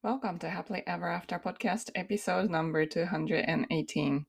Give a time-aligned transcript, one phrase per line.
[0.00, 4.20] Welcome to Happily Ever After Podcast Episode No.218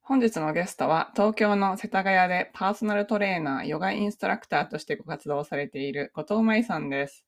[0.00, 7.26] 本日のゲストは東京の世田谷でパーソナルトレーナー、ヨガインストラクターとしてご活動されている後藤舞さんです。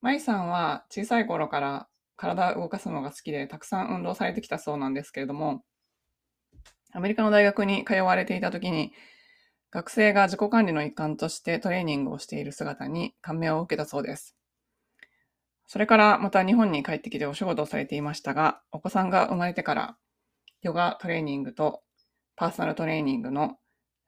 [0.00, 1.86] 舞さんは小さい頃から
[2.16, 5.62] 体を動かすのが好きでたくさん運動されてきたそうなんですけれども、
[6.92, 8.92] アメリカの大学に通われていた時に
[9.70, 14.34] 学生が自己管理の一環としてトレーニングをしている姿に感銘を受けたそうです。
[15.70, 19.96] それからまた日本に帰ってきてお仕事をされていましたが、お子さんが生まれてから
[20.62, 21.82] ヨガトレーニングと
[22.34, 23.56] パーソナルトレーニングの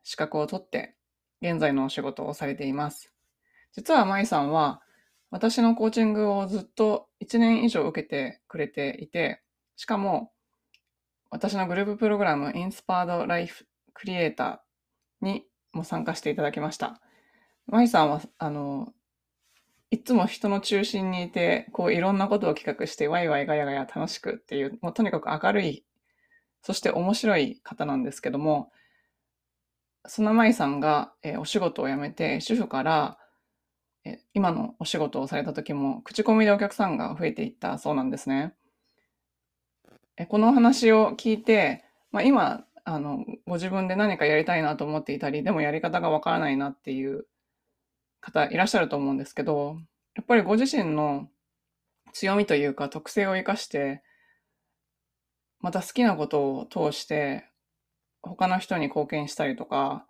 [0.02, 0.96] 資格を取って
[1.40, 3.12] 現在のお仕事をされています。
[3.70, 4.82] 実は舞さんは
[5.30, 9.40] 私のコーチングをずっと1年以上受けてくれていて、
[9.76, 10.32] しかも
[11.30, 14.58] 私のグループプログラム Inspired Life Creator
[15.20, 17.00] にも参加していただきました。
[17.68, 18.92] 舞さんはあの
[19.92, 25.84] いつも人の中心にいて、こういろんなことを企画して、ワイワイガヤガヤ楽しくっていう、もうとにかく明るい、
[26.62, 28.72] そして面白い方なんですけども、
[30.06, 33.18] その舞さんが、えー、お仕事を辞めて、主婦から、
[34.06, 38.54] えー、今のお仕事をされた時も、口コミでお客さんが増えていったそうなんですね。
[40.16, 47.26] えー、このお話を聞いて、まあ、今、あの、ご自分で何かやりたいなと思っていたり、でもやり方がわからないなっていう
[48.22, 49.76] 方いらっしゃると思うんですけど、
[50.14, 51.28] やっぱりご自身の
[52.12, 54.02] 強みというか特性を生かして、
[55.60, 57.46] また好きなことを通して
[58.22, 60.06] 他の人に貢献したりとか、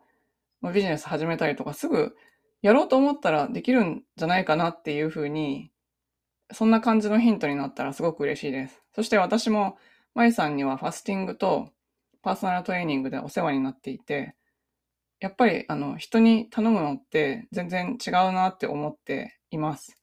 [0.74, 2.16] ビジネス始めたりとかすぐ
[2.62, 5.70] やろうと思ったらできるんじゃないかなっていうふうに、
[6.52, 8.82] そんな感じのヒントになったらすごく嬉しいです。
[8.94, 9.78] そして私も、
[10.14, 11.70] マイさんにはファスティングと
[12.22, 14.36] パーソナルトレーニングでお世話になっていて、
[15.20, 19.98] やっぱりあの人に頼むのって全然違うなって思っています。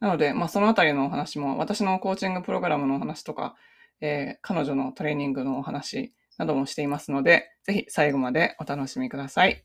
[0.00, 3.54] なので、まあ、そのあたりのお話も私のコーチングプログラムのお話とか、
[4.00, 9.64] えー、彼女のトレーニングのお話などもしていますので、ぜひ最後までお楽しみください。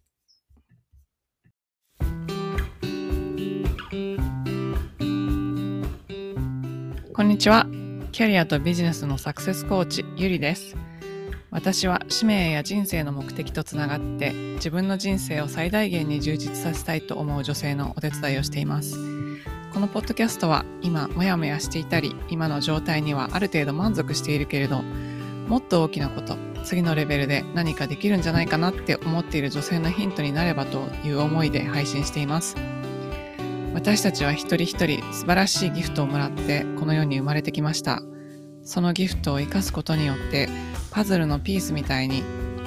[7.13, 7.65] こんにちは。
[8.11, 10.86] キャリアとビジネスのサクセスコーチ、ゆりです。
[11.57, 18.95] 私は使命や人生の目的とつながって自分の人生を最大限に充実させたいと思う女性のお手伝いをしています。
[19.73, 24.83] このポッドキャストは今モヤモヤしていたり今の状態にはある程度満足しているけれど
[25.47, 32.55] もっと大きなこと次のレベルで何かできるんじゃないかなって思っている女性のヒントになればという思いで配信しています。
[33.73, 38.03] 私たちは一人一人素晴らしいギフトをもらってこの世に生まれてきました。
[38.67, 40.49] そのギフトを生かすことによって
[40.91, 42.21] パズルのピースみたいに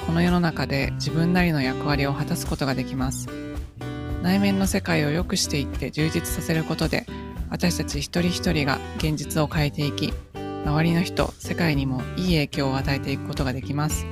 [0.07, 3.27] この世の中で自分なりの役割を果たすことができます。
[4.23, 7.05] 内面の世界を良くしていって充実させることで
[7.51, 10.11] 私たち一人一人が現実を変えていき
[10.65, 14.07] 周りの人世界にもいい影響を与えていくことができます。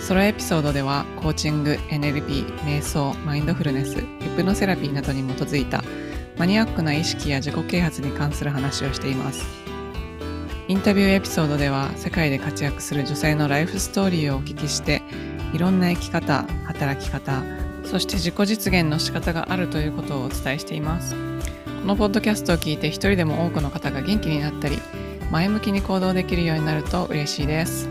[0.00, 4.04] ソロエピソードではコーチング NLP 瞑想マインドフルネスヒ
[4.36, 5.84] プノセラピーなどに基づいた
[6.36, 9.63] マニアックな意識や自己啓発に関する話をしています。
[10.66, 15.02] インタビューエピソードでは世界で活躍する女性のライフストーリーをお聞きして
[15.52, 17.42] いろんな生き方、働き方、
[17.84, 21.14] そして自己実現の仕方があるということをお伝えしています。
[21.14, 24.78] このポッドキャストを聞いて一人でも多くの方が元気になったり
[25.30, 27.90] 前向きに行動できるようになると嬉しいです。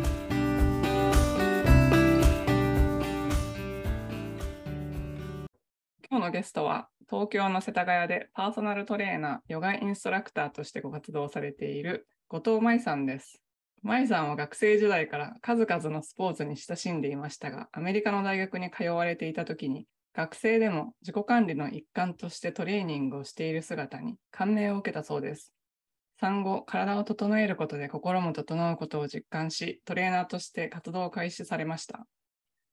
[6.09, 13.43] 今日のゲストは東京の世田谷でパーソナルトレーナー、ヨガインストラクターとしてご活動されている後藤舞さんです。
[13.83, 19.85] 舞さんは学生時代から数々のスポーツに親しんでいましたが、アメリカの大学に通われていた時に、
[20.15, 25.53] 学生でも自己管理の一環としてトレーニングをしている姿に感銘を受けたそうです。
[26.19, 32.07] 産後、体を整えることで心も整うことを実感し、トレーナーとして活動を開始されました。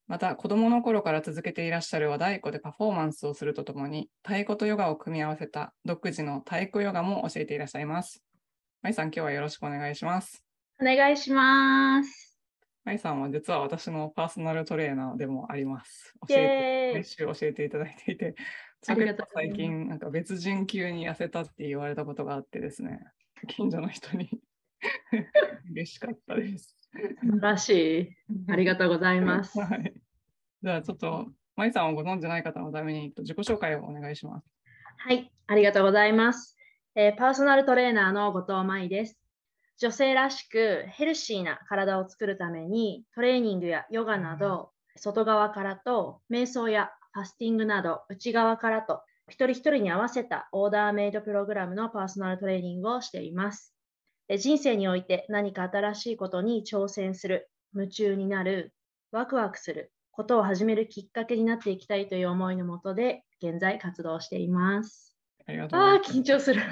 [0.07, 8.25] また、子供の頃から続けていらっしゃる和太鼓でパフォーマンスをするとともに、太鼓とヨガを組み合わせた独自の太鼓ヨガも教えていらっしゃいます。
[8.83, 10.43] まいさん、今日はよろしくお願いします。
[10.81, 12.39] お願いします。
[12.83, 16.15] まいさんは実は私のパーソナルトレーナーでもあります。
[16.27, 18.35] 教えて、練習教えていただいていて、
[18.81, 23.01] 最近、なんか別人級に痩せたって言われたことがあってですね、
[23.49, 24.31] 近所の人に
[25.73, 26.79] 嬉しかったです。
[27.21, 28.17] 素晴らしい。
[28.49, 29.61] ありがとうございます。
[29.61, 29.93] はい。
[30.63, 34.47] じゃあちょっと、まいさんをご存じない方のために自己紹介をお願いします。
[34.97, 36.57] はい、ありがとうございます。
[36.97, 39.17] えー、パーソナルトレーナーの後藤舞です。
[39.79, 53.73] 女性らしくヘルシーな体を作るためにトレーニングやヨガなど外側からと瞑想やファスティングなど内側からと一人一人に合わせたオーダーメイドプログラムのパーソナルトレーニングをしています。
[54.39, 58.75] 人生において何か新しいことに挑戦する、夢中になる、
[59.13, 65.10] ワクワクすることを始めるきっかけになっていきたいという思いのもとで、現在活動しています。
[65.47, 66.13] ありがとうござああ、います。
[66.19, 66.63] 緊張する。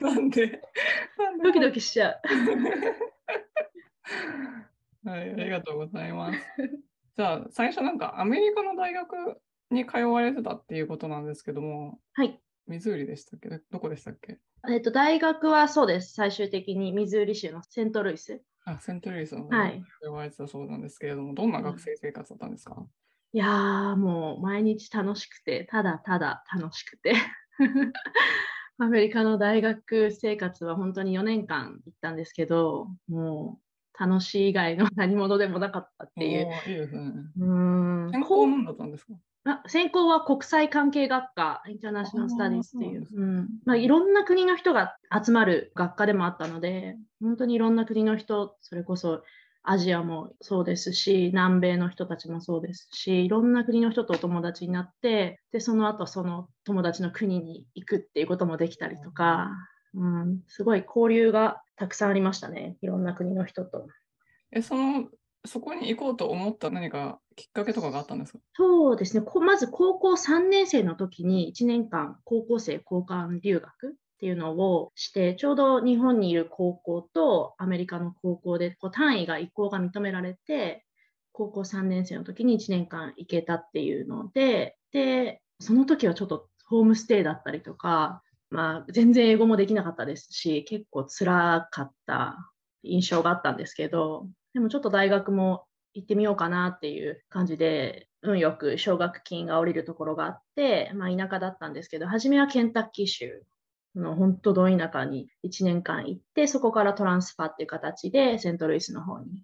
[0.00, 0.60] なんで？
[1.42, 2.20] ドキドキしちゃう。
[5.08, 6.38] はい、ありがとうございます。
[7.16, 12.40] じゃあ、最初なんかアメリカの大学に通われてたっていうことなんですけども、はい。
[12.66, 13.48] ミズーリでしたっけ？
[13.70, 14.38] どこでしたっけ？
[14.68, 16.14] えっと、大学はそうです。
[16.14, 18.42] 最終的にミズーリ州のセントルイス。
[18.64, 22.86] あ、セントルイスの方はいに通われてたそうなんですけれども、どんな学生生活だったんですか、
[23.32, 27.14] いやー、もう毎日楽しくて、ただただ楽しくて。
[28.80, 33.58] アメリカの大学生活は本当に4年間行ったんですけど、も
[33.98, 36.46] う楽しい以外の何者でもなかったっていう。
[36.46, 37.12] おーいいですね。
[37.38, 39.12] うーん専攻何だったんですか？
[39.44, 49.24] あ専攻は国際関係学科、インターナショナル・スタディーズっていうあーそううんまあ、いろんな国の人が集まる学科でもあったので、本当にいろんな国の人、それこそ
[49.62, 59.50] アジアもそうですし、南米の人たちもそうですし、いろんな国の人とお友達になって、で、その後その友達の国に行くっていうこともできたりとか、
[59.94, 63.86] うん、すごい交流がたくさんありましたね、いろんな国の人と。
[64.52, 65.08] え、その、
[65.44, 68.38] そこに行こうと思った何かきっかけとかがあったんですか？
[68.54, 69.24] そうですね。
[69.24, 80.84] こまず高校3年生の時に1年間高校生交換留学っていうのをして、ちょうど日本にいる高校とアメリカの高校でこう単位が移行が認められて、
[81.30, 88.20] 高校3年生の時に1年間行けたっていうので、で、その時はちょっとホームステイだったりとか、
[88.50, 95.64] まあ全然英語もできなかったですし、結構辛かった印象があったんですけど、でもちょっと大学も
[95.94, 103.44] 行ってみようかなっていう感じで、運よく奨学金が下りるところがあって、まあ、田舎だったんですけど、初めはケンタッキー州
[103.94, 109.42] の本当ど田舎に1年間行って、そこからトランスファーっていう形でセントルイスの方に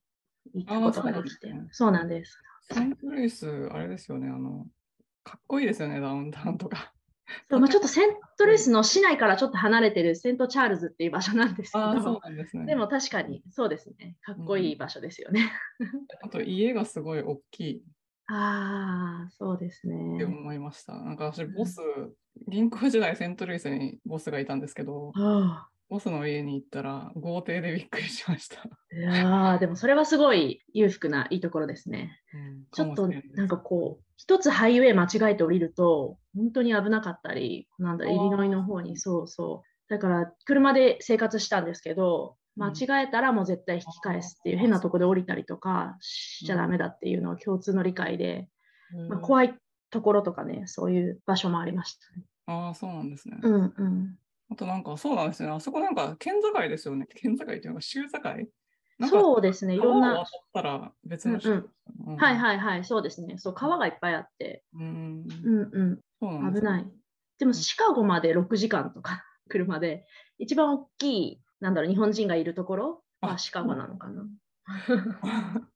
[0.55, 2.39] 行くことができてそうなんです。
[2.71, 4.67] セントルイス、あれですよね、あの、
[5.23, 6.93] かっこいいですよね、ダウンタウンとか。
[7.49, 12.67] そうまあ、ちょっとセントルイスの市内からちょっと離れてるセントチャールズっていう場所なんですけど、ですね。
[12.67, 15.51] でも確かにそうですね、かっこいい場所ですよね。
[16.23, 17.83] あと家がすごい大きい
[18.27, 20.25] ああ、そうですってね。
[20.25, 20.95] 思いました。
[20.95, 21.81] なんか私、ボス、
[22.49, 28.63] 銀行時代セントルイスにボスがいたんですけど、あボスの家に行ったら豪邸でびっくりしました。
[28.63, 32.19] あいやーでもそれはすごい裕福ないいところですね。
[32.33, 39.91] うんちょっとなんかこう、一つハイウェイ間違えて降りると、本当に危なかったり、なんだ、あーイリノイの方に、そうそう。
[39.91, 48.49] だから、車で生活したんですけど、うん間違えたらもう絶対引き返すっていう、変なとこで降りたりとかしちゃダメだっていうのは共通の理解で、
[49.09, 49.55] まあ、怖い
[49.91, 52.25] ところとかね、そういう場所もありましたね。
[52.47, 53.39] ああ、そうなんですね。
[53.43, 54.19] うんうん。
[54.51, 55.55] あとなんかそうなんですよね。
[55.55, 57.07] あそこなんか県境ですよね。
[57.15, 58.09] 県境っていうのが州境？
[59.09, 60.39] そうですね、いろんな川を渡。
[60.39, 63.39] ったら別の州、うんうんはいはいはい、そうですね。
[63.39, 65.27] そう、川がいっぱいあって、うん。
[65.43, 66.55] うんうん。
[66.55, 66.87] 危ない。
[67.39, 70.07] でもシカゴまで6時間とか車で、
[70.39, 73.03] 一番大きい、なんだろう、日本人がいるところ？
[73.23, 74.27] はあシカゴなのかな？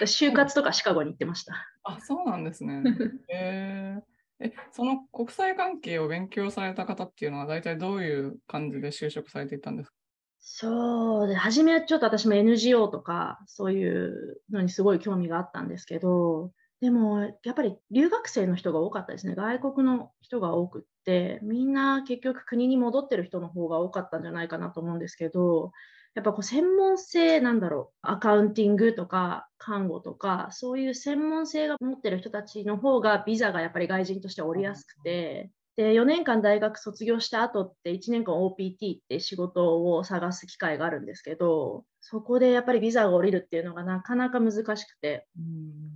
[0.00, 1.54] 私就活とかシカゴに行ってました。
[1.84, 2.82] あ、そうなんですね。
[3.28, 4.02] へー
[4.40, 9.96] え、その国際関係を勉強された方っていうのは大体どういう感じで就職されていったんですか？
[10.40, 19.34] そうで、初めはちょっと私も NGO とかそういうのにすごい興味があったんですけど、でもやっぱり留学生の人が多かったですね。
[19.34, 25.72] 外国の人が多くって、みんな結局国に戻ってる人の方が多かったんじゃないかなと思うんですけど、
[26.14, 45.28] やっぱこう専門性なんだろう、アカウンティングとか看護とか、そういう専門性が持ってる人たちの方がビザがやっぱり外人としておりやすくて、で、4年間大学卒業した後って1年間 OPT って仕事を探す機会があるんですけど、そこでやっぱりビザが降りるっていうのがなかなか難しくて、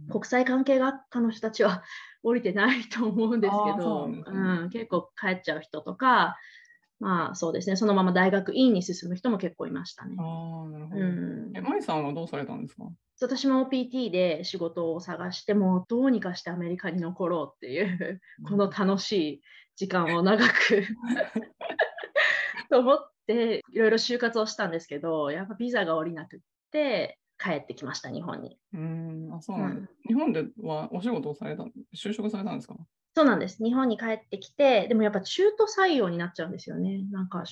[0.09, 1.83] 国際関係学科の人たちは
[2.23, 4.23] 降りてないと思うんですけど、ね。
[4.25, 6.37] うん、結構帰っちゃう人とか、
[7.01, 10.15] まあそうですね、そのまま大学院に進む人も結構いましたね。
[10.17, 10.23] あ
[10.65, 11.01] あ、なるほど。
[11.01, 11.53] うん。
[11.57, 12.85] え、、マリさんはどうされたんですか？
[13.21, 19.43] 私も OPT で仕事を探してもどうにかしてアメリカに残ろうっていうこの楽しい
[19.76, 20.87] 時間を長く。
[22.71, 28.59] と思っていろいろ就活をしたんですけどやっぱビザが下りなくって帰ってきました日本に。
[28.73, 29.95] うん、あ、そうなんです。
[30.09, 31.64] 日本ではお仕事をされた、
[31.95, 32.76] 就職されたんですか？
[33.14, 33.62] そうなんです。
[33.62, 37.05] 日本に帰ってきてでもやっぱ中途採用になっちゃうんですよね。
[37.11, 37.45] なんか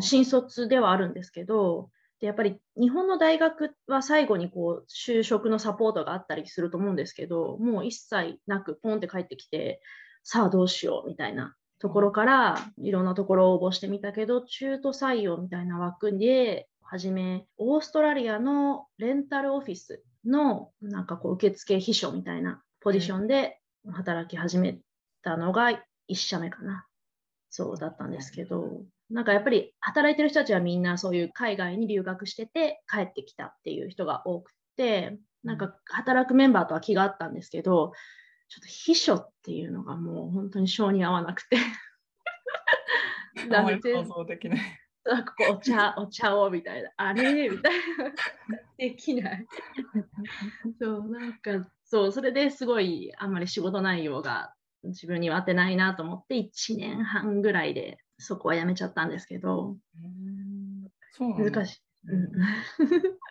[0.00, 9.80] 新卒ではあるんですけどでやっぱり日本の大学は最後にこう就職のサポートがあったりすると思うんですけどもう一切なくポンって帰ってきて
[10.22, 23.60] さあどうしようみたいなところからいろんなところを応募してみたけど、中途採用みたいな枠で、はじめ、オーストラリアのレンタルオフィスのなんかこう受付秘書みたいなポジションで
[23.92, 24.78] 働き始め
[25.22, 26.86] たのが1社目かな。
[27.48, 37.92] そうだったんですけど、なんかやっぱり働いてる人たちはみんなそういう海外に留学してて帰ってきたっていう人が多くて、なんか働くメンバーとは気があったんですけど、
[38.50, 41.56] ちょっと秘書っていうのがもう本当に性に合わなくて。
[43.56, 44.58] あまり想像できない。
[45.04, 47.78] なんかこうお茶、お茶をみたいな、あれみたいな、
[48.76, 49.46] できない。
[50.80, 54.52] そう、なんか、そう、それですごいあんまり仕事内容が
[54.82, 59.76] 自分には合ってないなと思って、1年半ぐらいでそこはやめちゃったんですけど、
[61.12, 61.80] そう難しい。
[62.08, 62.30] うん、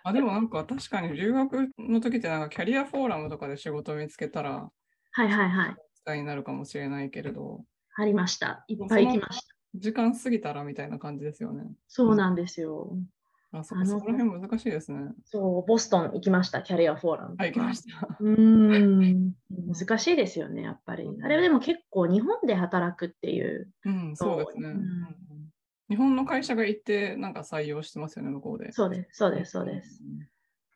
[0.04, 4.70] あでもなんか確かに留学の時ってなんかキャリアフォーラムとかで仕事を見つけたら
[5.12, 5.76] はいはいはい。
[5.96, 7.64] 使いになるかもしれないけれど、
[7.96, 8.64] ありました。
[8.68, 9.56] いっぱい行きました。
[9.76, 11.64] 時間過ぎたらみたいな感じですよね。
[11.88, 12.98] そうなんですよ。
[13.52, 15.12] あそこそこら辺難しいですね。
[15.26, 18.18] そう、ボストン行きました、キャリアフォーラム行きました。
[18.20, 19.34] うーん、
[19.68, 21.10] 難しいですよね、やっぱり。
[21.22, 23.72] あれはでも結構日本で働くっていう。
[23.86, 24.70] うん、そうですね。
[24.70, 25.20] うんうん
[25.90, 28.72] 日本の会社が行ってなんか採用してますよね、向こうで。
[28.72, 30.04] そうです、そうです、そうです。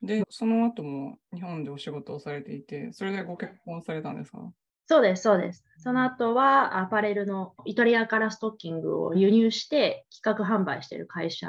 [0.03, 4.51] で、その後も日本でお仕事をされていて、それでご結婚されたんですか？
[4.85, 5.63] そうです、そうです。
[5.77, 11.47] その後はアパレルのイタリアからストッキングを輸入して企画販売している会社、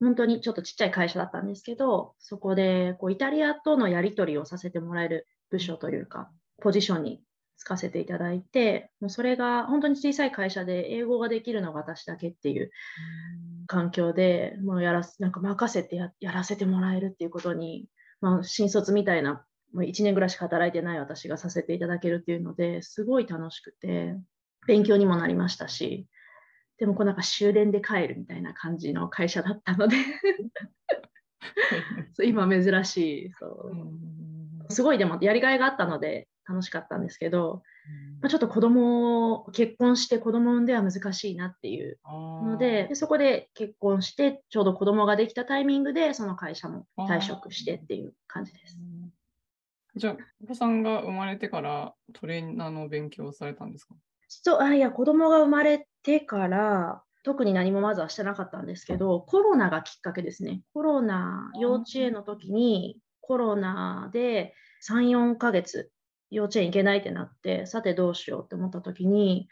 [0.00, 6.28] 本当にちょっとちっちゃい会社だったんですけど、そこでこうイタリアとのやり取りをさせてもらえる部署というか、
[6.60, 7.22] ポジションに
[7.60, 12.70] つかせていただいて、もうそれが本当に小さい会社で英語ができるのが私だけっていう
[13.66, 17.84] 環境でもうやらすなんか任せてややらせてもらえるっていうことに、
[18.22, 24.16] まあ、新卒みたいなもう1年ぐらいしか働いてない私がさせていただけるっていうのですごい楽しくて
[24.66, 26.06] 勉強にもなりましたし
[26.78, 29.98] でもこうなんか終電で帰るみたいな感じの会社だったので
[32.24, 33.70] 今珍しいそう。
[33.70, 34.20] うん。
[34.70, 37.62] すごいでもやりがいがあったので楽しかったんですけど、
[38.20, 48.78] まあ、ちょっと子供を結婚して子供産んでは難しいなっていうのででそこで結婚してちょうど子供ができたタイミングでその会社も退職してっていう感じです。
[49.96, 53.94] じゃあ、お子さんが生まれてからトレーナーの勉強をされたんですか？
[54.28, 60.62] そうあいや子供が生まれてから特に何もまずはしてなかったんですけどコロナがきっかけですね。
[60.72, 64.54] コロナ幼稚園の時にコロナで
[64.88, 65.90] 34ヶ月
[66.30, 69.48] 幼稚園行けないってなってさてどうしようって思った時に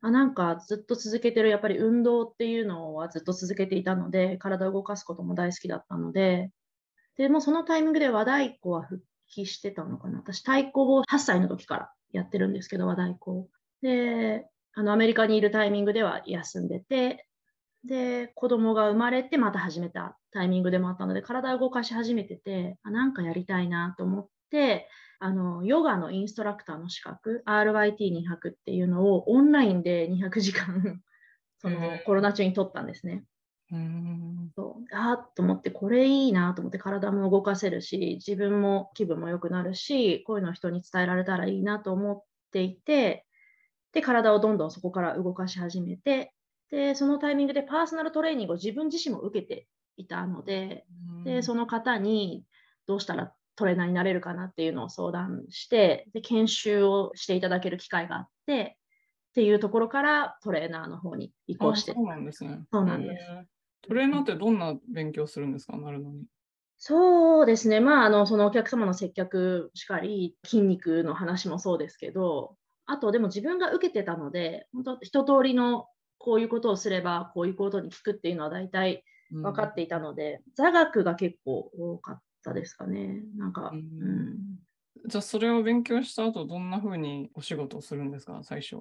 [0.00, 6.50] あなんかずっと続けてるやっぱり運動っていうのはずっと続けていたので体を動かすことも大好きだったので
[7.16, 10.18] でもそのタイミングで和太鼓は復帰してたのかな。
[10.18, 13.48] 私太鼓を8歳の時からやってるんですけど和太鼓
[13.82, 17.26] であのアメリカにいるタイミングでは休んでて
[17.84, 24.35] で子供が生まれてまた始めたタイミングでもあったので体を動かし始めててあなんかやりたいなと思って
[25.18, 31.02] あのヨガのインストラクターの資格 RYT200 っていうのをオンラインで200時間
[31.58, 33.24] そのコロナ中に取ったんですね。
[33.72, 34.52] うん。
[34.54, 34.94] そう。
[34.94, 42.22] あーっと思ってこれいいなと思って体も動かせるし自分も気分も良くなるしこういうのを人に伝えられたらいいなと思っ
[42.52, 43.26] ていて
[43.92, 46.32] で体をどんどんそこから動かし始めて
[46.70, 50.84] でそのタイミングでパーソナルトレーニングを自分自身も受けていたので
[51.24, 52.44] でその方に
[52.86, 58.76] どうしたらトレーナーになれるかなっていうのを相談してで研修をしていただける機会があって
[59.30, 62.60] っていうところからトレーナーの方に移行してあそうなんですね。
[62.72, 63.26] そうなんです。
[63.82, 65.76] トレーナーってどんな勉強するんですか？
[65.76, 66.24] なるのに。
[66.78, 75.86] そうですね、まあ、あのそのお客様の接客しかり、筋肉の話もそうですけど、あとでも自分が受けてたので、本当、一通りの
[76.18, 83.22] こういうことをすれば、こういうことに聞くっていうのは大体うん分かっていたので、座学が結構多かったですかね。
[83.36, 84.36] なんか、ううんん、
[85.06, 88.40] じゃあ、それを勉強した後、どんな風にお仕事をするんですか？
[88.42, 88.76] 最初。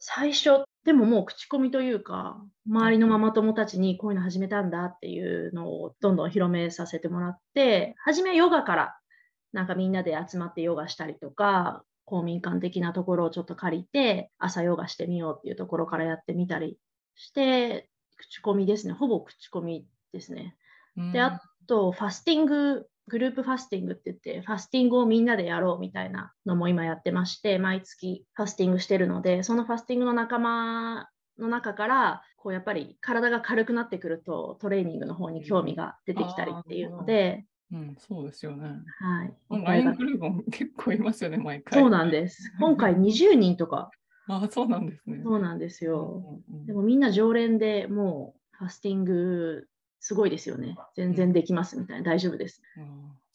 [0.00, 8.98] 最初、でももう口コミというか、周りのママ友たちにこういうの始めたんだっていうのをどんどん広めさせてもらって、初めはヨガから
[9.52, 16.78] なんかみんなで集まってヨガしたりとか、公民館的なところをちょっと借りて、朝ヨガしてみようっていうところからやってみたり
[17.16, 18.94] して、口コミですね。
[18.94, 20.56] ほぼ口コミですね。
[21.12, 31.08] で、あと、ファスティング、グループファスティングって言って、ファスティングをみんなでやろうみたいなのも今やってまして、毎月ファスティングしてるので、そのファスティングの仲間
[31.38, 38.66] の中から、こうやっぱり体が軽くなってくると、トレーニングの方に興味が出てきたりっていうので、うん、そうですよね。
[38.98, 39.62] はい。
[39.62, 41.78] ライングループも結構いますよね、毎回。
[41.78, 42.50] そうなんです。
[42.58, 43.90] 今回20人とか
[44.28, 45.20] あ、そうなんですね。
[45.22, 46.42] そうなんですよ。
[46.48, 49.68] うんうんうんでもみんな常連でもうファスティング
[50.08, 50.74] すごいですよね。
[50.96, 52.62] 全然できますみたいな、大丈夫です。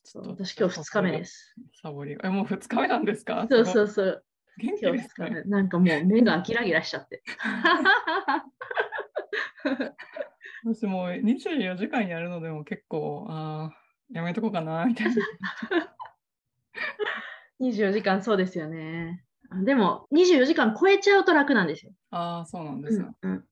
[0.03, 1.53] そう私今日2日目です。
[1.83, 2.17] サボり。
[2.23, 3.45] え、もう2日目なんですか？
[3.47, 4.25] そうそうすそう。
[4.57, 5.27] 元気今日2ですね。
[5.27, 5.43] 日目。
[5.43, 7.21] なんかもう目がギラギラしちゃって。
[10.65, 13.77] 私もう24時間やるのでも結構、ああ、
[14.09, 15.23] やめとこうかな、みたいな。
[17.59, 19.23] 24時間そうですよね。
[19.51, 21.91] あでも24時間超えちゃうと楽なんですよ。
[22.09, 23.05] ああ、そうなんでうすよ。
[23.05, 23.45] んうん、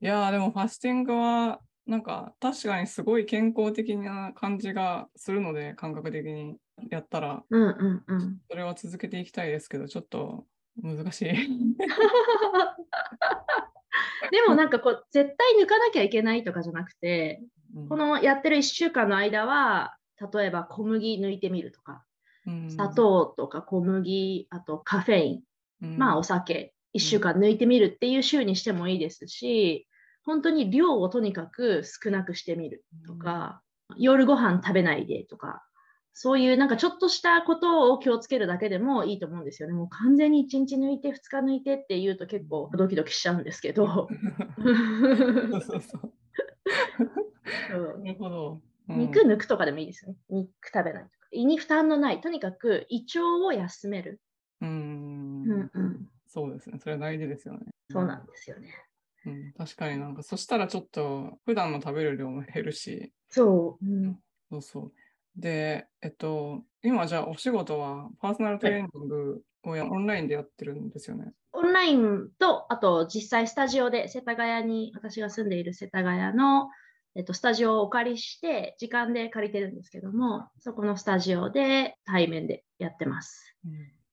[0.00, 6.58] いやー、でもファスティングは、なんか確かにすごい健康的な感じがするので、感覚的に
[6.90, 8.38] やったら、うんうんうん。
[8.50, 10.44] それは続けていきたいですけど、ちょっと
[10.82, 11.24] 難しい。
[14.30, 17.40] でもなんかこう絶対抜かなきゃいけないとかじゃなくて、
[17.74, 19.96] うんこのやってる1週間の間は、
[20.32, 22.04] 例えば小麦抜いてみるとか、
[22.46, 25.42] うん砂糖とか小麦、あとカフェイン、
[25.82, 29.87] うんまあお酒、1週間抜いてみるっていう週にしてもいいですし、
[30.28, 33.62] 本当に量をとにかく少なくしてみるとか、
[33.96, 35.64] 夜ご飯食べないでとか、
[36.12, 39.74] そういうなんかちょっとしたことを気をつけるだけでもいいと思うんですよね。
[39.74, 43.86] もう完全に1日抜いて2日抜いてって言うと結構ドキドキしちゃうんですけど。
[45.50, 46.12] そうそうそう。
[47.72, 48.60] そうなるほど。
[48.90, 50.18] うん肉抜くとかでもいいですよね。
[50.28, 51.26] 肉食べないとか。
[51.30, 54.20] 胃に負担のない、とにかく胃腸を休める。
[54.60, 56.78] うんうんうん、そうですね。
[56.78, 57.60] それは大事ですよね。
[57.90, 58.87] そうなんですよね。
[59.30, 63.86] うん、確かになんか、そしたらちょっと普段の食べる量も減るし、そう。
[63.86, 64.18] うん
[64.50, 64.92] そうそう。
[65.36, 71.32] で、えっと、今じゃあお仕事はパーソナルトレーニングをやオンラインでやってるんですよね。
[71.52, 76.70] オンラインと、あと実際スタジオで世田谷に、私が住んでいる世田谷の、
[77.14, 83.54] えっと、スタジオをお借りして、時間で借りてるんですけども、そこのスタジオで対面でやってます。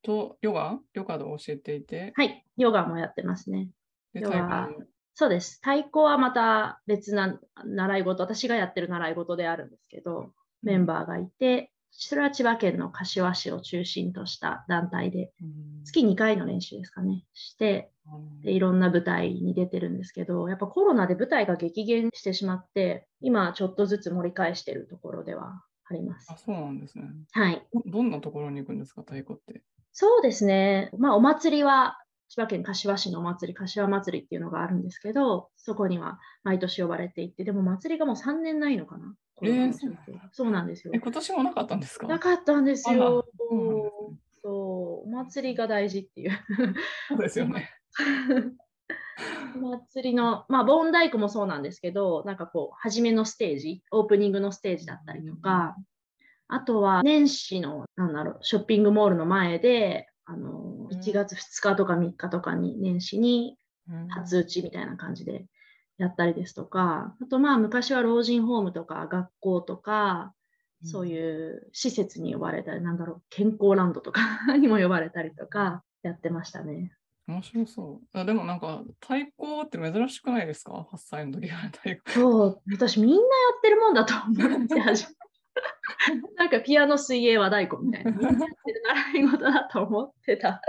[0.02, 0.80] と、ヨガ？
[0.94, 3.70] ヨガで教えていて、はい、ヨガもやってますね。
[4.14, 4.70] で、ヨガ
[5.18, 5.60] そうです。
[5.64, 26.38] 太鼓はまた別な習い事、私がやってる習い事であるんですけど、メンバーがいて、それは千葉県の柏市を中心とした団体で、うん月2回の練習ですかね、して、うんでいろんな舞台に出てるんですけど、やっぱコロナで舞台が激減してしまって、今ちょっとずつ盛り返してるところではありますあ、。
[26.38, 27.06] そうなんですね。
[27.32, 27.66] はい。
[27.74, 29.64] どどんなところに行くんですか、太鼓って？
[29.94, 30.90] そうですね。
[30.98, 39.16] まあお祭りは、千葉県柏市のお祭り、柏祭りっていうのがあるんですけど、そこには毎年呼ばれていて、でも祭りがもう3年ないのかな。
[39.42, 39.74] えー
[40.32, 41.00] そうなんですよえ、。
[41.00, 42.08] 今年もなかったんですか？
[42.08, 43.26] なかったんですよ。
[44.42, 46.32] そうお祭りが大事っていう。
[47.10, 47.70] そうですよね。
[49.56, 55.76] お祭りの、まあ、盆太鼓もそうなんですけど、なんかこう、初めのステージ、オープニングのステージだったりとか、
[56.48, 63.58] あとは年始の、なんだろう、ショッピングモールの前で、あの、うん1月2日とか3日とかに年始に
[63.90, 65.46] うん初打ちみたいな感じで
[65.98, 70.34] やったりですとか、あとまあ昔は老人ホームとか学校とか、
[70.84, 74.22] そういう施設に呼ばれたり、なんだろう、健康ランドとか
[74.58, 76.92] にも呼ばれたりとかやってましたね。
[77.28, 78.20] 面白そう。
[78.20, 82.12] あでもなんか、太鼓って珍しくないですか ?8 歳の時から太鼓。
[82.12, 83.22] そう、私みんなや
[83.58, 85.12] ってるもんだと思って始め
[86.38, 88.12] なんかピアノ、水泳、和太鼓みたいな、
[89.14, 90.62] 習い事だと思ってた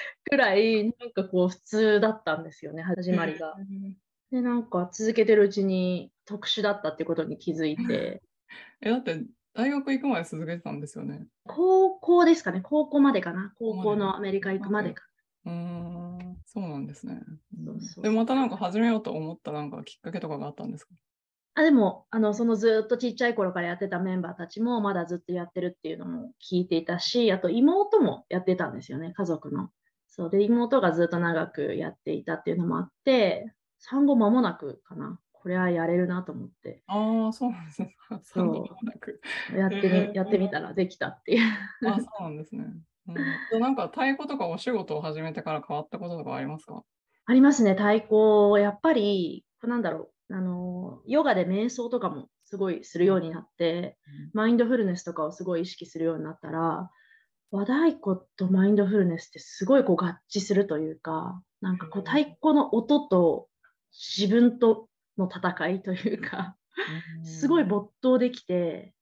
[0.24, 3.56] くらい、なんかこう普通だったんですよね、始まりが。
[4.30, 8.22] で、なんか続けてるうちに特殊だったってことに気づいて、
[8.80, 11.28] え、だって大学行くまで続けてたんですよね？
[11.46, 15.04] 高校ですかね、高校までかな、高校のアメリカ行くまでか。
[15.44, 17.20] うーん、そうなんですね。
[17.64, 20.94] そうそうで、またなんか始めようと思ったなんかきっかけとかがあったんですか？
[21.56, 29.70] あでもあの、そのずっとちっちゃい頃からやってたメンバーたちもまだずっとやってるっていうのも聞いていたし、あと妹もやってたんですよね、家族の。
[30.08, 37.94] そうで、妹がずっと長くやっていたっていうのもあって、産後間もなくかな、これはやれるなと思って、ああ、そうなんですね。
[38.22, 39.20] そうそんなく。
[39.56, 41.52] やってみ,、へーやってみたらできたっていう。
[41.84, 42.64] あそうなんですね。
[43.06, 43.14] うん、
[43.50, 46.84] でなんか太鼓とかお仕事を始めてから変わったこととかありますか？
[47.26, 48.60] ありますね、太鼓。
[48.60, 53.96] やっぱり、なんだろう、あの、ヨガで瞑想とかもすごいするようになって、
[54.32, 56.90] マインドフルネスとかをすごい意識するようになったら、
[57.52, 63.46] 和太鼓とマインドフルネスってすごいこう合致するというか、なんかこううん太鼓の音と
[63.92, 66.56] 自分との戦いというか、
[67.22, 68.92] すごい没頭できて。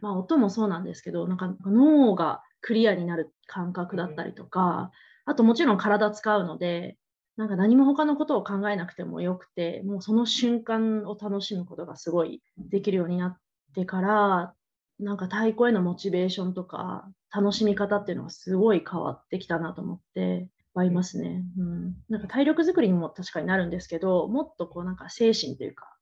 [0.00, 4.90] まあ音もそうなんですけど、なんか脳がクリアになる感覚だったりとか、
[5.26, 6.96] あともちろん体使うので、
[7.36, 13.38] なんか何も他のことを考えなくてもよくて、もうその瞬間を楽しむことがすごいできるようになっ
[13.74, 14.54] てから、
[14.98, 21.42] なんか太鼓へのモチベーションとか楽しみ方っていうのがすごい変わってきたなと思って、ぱいいますね。
[21.58, 25.96] うん、なんか体力づくりにも確かになるんですけど、もっとこうなんか精神というか、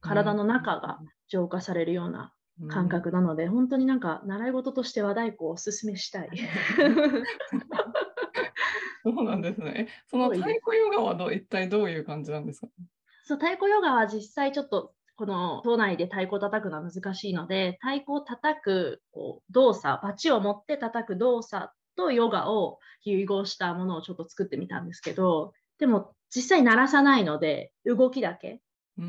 [0.00, 2.32] 体の中が浄化されるような
[2.70, 6.30] 感覚なので、うん、本当になんか習い事として和太鼓をおすすめしたい。
[9.04, 9.88] そうなんですね。
[10.06, 12.68] その太鼓ヨガはど一体どういう感じなんですか？
[13.26, 28.60] そう太鼓ヨガは実際ちょっとこの都内で太鼓を叩くのは難しいので、太鼓を叩くこう動作、バチを持って叩く動作とヨガを融合したものをちょっと作ってみたんですけど、でも実際鳴らさないので、動きだけ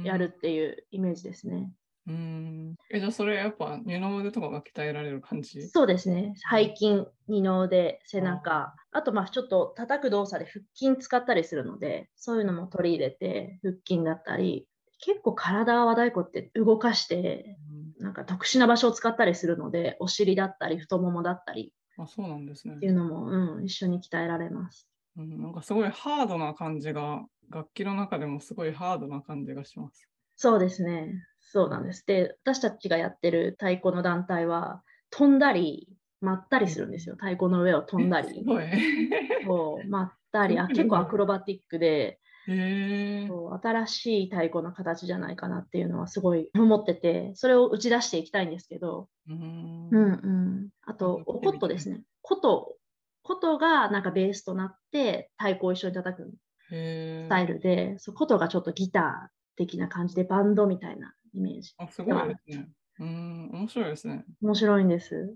[0.04, 1.72] やるっていうイメージですね。
[2.08, 2.76] うん。
[2.91, 5.62] え、じゃあそれやっぱ二の腕とかが鍛えられる感じ？
[5.72, 6.34] そうですね。
[6.52, 8.76] 背筋、二の腕、背中。
[8.91, 14.68] あとまあちょっと叩く動作で腹筋使ったりするので、そういうのも取り入れて、腹筋だったり、
[15.00, 17.58] 結構体は和太鼓って動かして、
[18.00, 21.74] なんか特殊な場所を使ったりするので、お尻だったり、太ももだったり。
[21.98, 22.76] あ、そうなんですね。
[22.76, 24.86] っていうのも、うん、一緒に鍛えられます。
[25.18, 30.08] うん、なんかすごいハードな感じが、楽器の中でもすごいハードな感じがします。
[30.36, 31.13] そうですね。
[31.46, 32.06] そうなんです。
[32.06, 34.82] で、私たちがやってる太鼓の団体は、
[35.12, 35.88] 飛んだり、
[36.22, 37.16] 舞ったりするんですよ。
[37.16, 38.44] 太鼓の上を飛んだり。
[39.46, 52.02] そう、舞ったり、 あ結構アクロバティックで、そう新しい太鼓の形じゃないかなっていうのはすごい 思ってて、それを打ち出していきたいんですけど、うんうん、あと、おことですね。
[52.22, 52.76] こと、
[53.24, 56.34] ことがなんかベースとなって太鼓を一緒に叩く
[56.70, 61.74] スタイルで、そことがちょっとギター的な感じでバンドみたいなイメージ。
[61.78, 62.69] あ、すごいですね。
[63.00, 64.24] うん、面白いですね。
[64.41, 65.36] 面白いんです。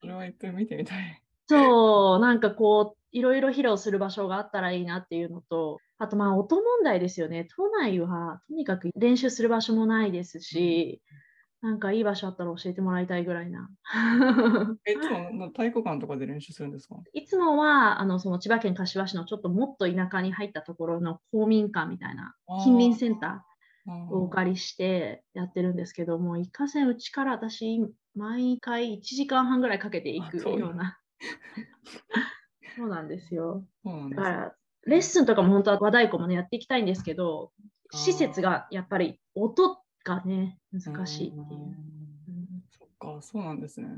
[0.00, 1.22] それは一回見てみたい。
[1.46, 7.46] そう、なんかこう、いろいろ披露する場所があったらいいなっていうのと、あとまあ音問題ですよね。
[7.56, 11.00] 都内はとにかく練習する場所もないですし、
[11.60, 13.70] なんかいい場所あったら教えてもらいたいぐらいな。
[14.84, 16.96] えいつも太鼓館とかで練習するんですか？
[17.12, 22.34] いつもはあのその千葉県柏市のちょっともっと田舎に入ったところの公民館みたいな
[22.64, 23.40] 近隣センターを
[23.86, 27.80] お借りしてやってるんですけども、いかせんうちから私
[28.14, 30.98] 毎回1時間半ぐらいかけていくような。
[32.76, 33.64] そうなんですよ。
[33.84, 34.54] だから
[34.86, 37.52] レッスンとかも本当は和太鼓もねやっていきたいんですけど、
[37.92, 41.76] 施設がやっぱり音がね、難しいっていう。
[42.78, 43.88] そっか、そうなんですね。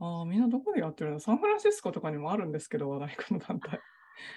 [0.00, 1.20] ああ、みんなどこでやってるの？
[1.20, 3.80] サンフランシスコとかにもあるんですけど、和太鼓の団体。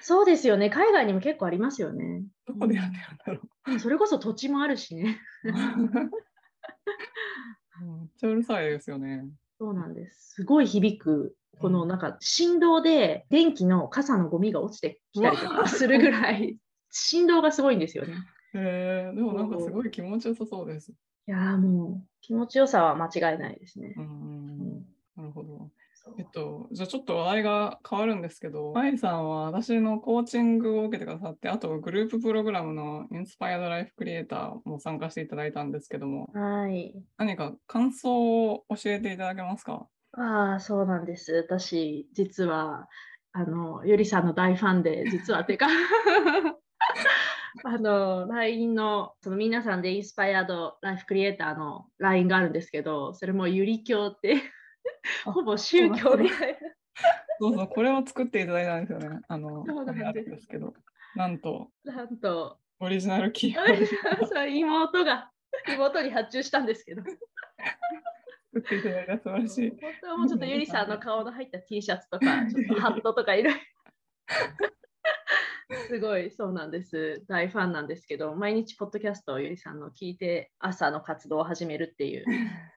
[0.02, 0.70] そうですよね。
[0.70, 2.24] 海外にも結構ありますよね。
[2.46, 3.72] どこでやってるんだろう。
[3.72, 5.20] うん、それこそ土地もあるしね。
[5.44, 5.56] めっ
[8.18, 9.26] ちゃうるさいですよね。
[9.60, 10.36] そうなんです。
[10.36, 16.58] すごい響く、このなんか振動で電気の傘のゴミが落ちてきたりとかするぐらい、
[16.90, 18.14] 振動がすごいんですよね。
[18.54, 20.92] へえでもなんかすごい気持ちよさそうです。
[20.92, 23.96] いやもう気持ちよさは間違いないですね。
[23.98, 24.86] うん、
[25.16, 25.70] なるほど。
[26.18, 39.88] えっと、じゃあちょっと話題が変わるんですけど、マイさんは私のコーチングを受けてくださって、あとグループプログラムのインスパイアドライフクリエイターも参加していただいたんですけども、はい、何か感想を教えていただけますか？
[40.14, 41.34] ああ、そうなんです。
[41.34, 42.88] 私、実は、
[43.34, 45.68] あの、ゆりさんの大ファンで、実は、て か
[47.64, 54.42] あの、LINE の、その皆さんでインスパイアドライフクリエイターの LINE があるんですけど、それもゆり教って
[55.26, 56.60] ほぼ宗教みたいな。
[57.40, 59.22] そうそう、これを作っていただいたんですよね。
[59.28, 60.74] あの、そうなんですけど、
[61.16, 63.56] なんと、なんと、オリジナルキー
[64.50, 65.32] 妹が、
[65.68, 67.04] 妹に発注したんですけど。
[68.54, 69.70] 作っていただいた素晴らしい。
[69.70, 73.60] 本当はもうちょっとゆりさんの顔の入った T シャツとか、ちょっとハットとかいろいろ。
[75.88, 77.24] すごいそうなんです。
[77.28, 82.26] 大ファンなんですけど、毎日ポッドキャストをゆりさんの聞いて朝の活動を始めるっていう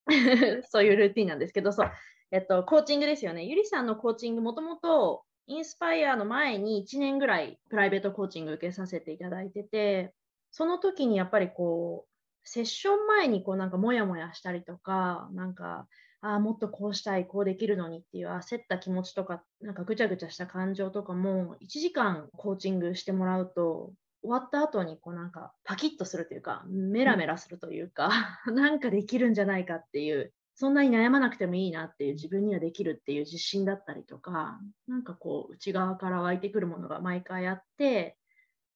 [0.68, 1.90] そういうルーティンなんですけど、そう、
[2.32, 3.44] えっと、コーチングですよね。
[3.44, 10.12] ゆりさんのコーチング、もともとインスパイアの前に1年ぐらいプライベートコーチング受けさせていただいてて、
[10.50, 12.10] その時にやっぱりこう、
[12.42, 15.86] セッション前にこうなんかモヤモヤしたりとか、なんか
[16.22, 28.10] ああ、もっとこうしたい、こうできるのにっていう焦った気持ちとか、なんかぐちゃぐちゃした感情とかも、1時間コーチングしてもらうと、終わった後にこうなんかパキッとするというか、メラメラするというか、
[28.46, 38.18] なんかできるんじゃないかっていう、そんなに悩まなくてもいいなっていう自分にはできるっていう自信だったりとか、なんかこう内側から湧いてくるものが毎回あって、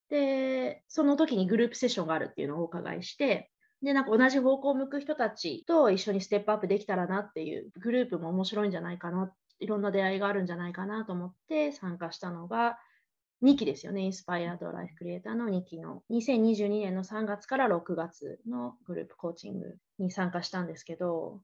[0.08, 3.50] で、その時にグループセッションがあるっていうのをお伺いして、
[3.84, 12.78] で、なんか同じ方向を向く人たちと一緒にステップアップできたらなっていうグループも面白いんじゃないかな、いろんな出会いがあるんじゃないかなと思って参加したのが
[13.42, 14.00] 2期ですよね。
[14.00, 21.42] インスパイアドライフクリエイターの2期の2022年の3月から6月のグループコーチングに参加したんですけど、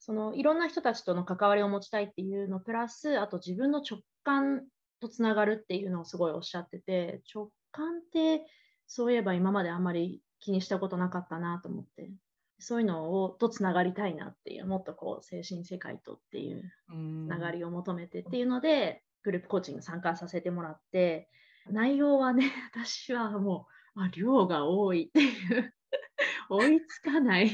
[0.00, 4.62] そのいろんな人たちとの関わりを持ちたいっていうのプラス、あと自分の直感
[5.00, 8.46] とつながるっていうのをすごいおっしゃってて、直感って
[8.86, 12.10] そういえば今まであんまり気にしたことなかったなと思って、
[12.58, 16.94] そういうのをとつながりたいなっていう、もっとこう精神世界とっていうつ
[17.28, 21.28] ながりを求めてっていうので、グループコーチング参加させてもらって、
[21.70, 25.74] 内容はね、 私はもう、あ量が多いっていう。
[26.50, 27.50] 追いつかない。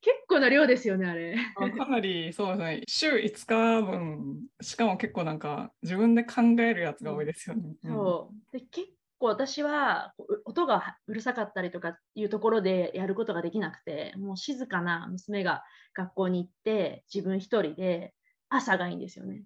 [0.00, 1.36] 結構な量ですよね、あれ。
[1.56, 7.74] あかなりそうですね、週5日分、しかも結構なんか自分で考えるやつが多いですよね。
[7.84, 8.52] うん、そう。
[8.52, 8.88] で結
[9.24, 10.12] 構私は
[10.44, 18.14] 音がうるさかったりとかいうところでやることができなくて、もう静かな娘が学校に行って、自分一人で
[18.50, 19.42] 朝がいいんですよね。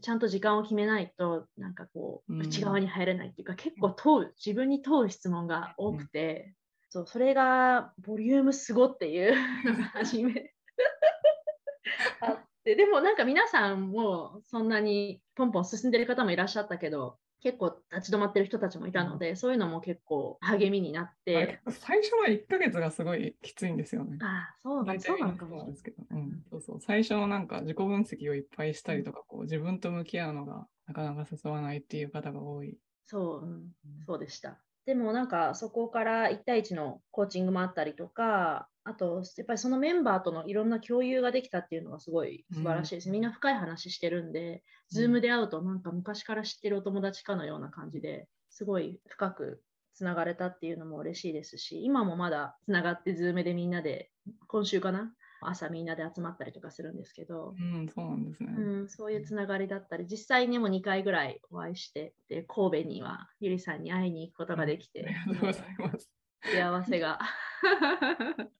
[0.00, 6.54] ちゃんと時間を決めないと、なんかこう、内側に入れないっていうか、結構問う、自分に問う質問が多くて、
[6.90, 10.54] そうそれがボリュームすごっていうのが 初め
[12.20, 21.60] あってでもなんか皆さんもそんなにポンポン進んでる方もいらっしゃったけど結構立ち止まってる人たちもいたので、うん、そういうのも結構励みになって。
[21.68, 24.18] 最初の1ヶ月がすごいきついんですよね。
[24.20, 32.76] あそうなんそうなのかもですけど、うん、そうそう最初のなんか自己分析をいっぱいしたりとか、こう自分と向き合うのがなかなか進まないっていう方が多い。
[33.06, 33.72] そう、うん、
[34.06, 34.58] そうでした。
[34.84, 43.06] でもなんかそこから1対1のコーチングもあったりとか、あとやっぱりそのメンバーとのいろんな共有ができたっていうのがすごい素晴らしいです。
[43.06, 49.62] うん、みんな深い話してるんで、ズームで会うとなんか昔から知ってるお友達かのような感じですごい深く
[49.94, 54.10] つながれたっていうのも嬉しいですし、今もまだつながってズームでみんなで
[54.46, 55.12] 今週かな？
[55.40, 66.17] 朝みんなで集まったりとかするんですけど、うん、そうなんですね、うん、そういうつながりだったり、実際にも2回ぐらいお会いして、で神戸にはゆりさんに会いに行くことができて、ありがとうございます。
[66.42, 67.18] 幸せが。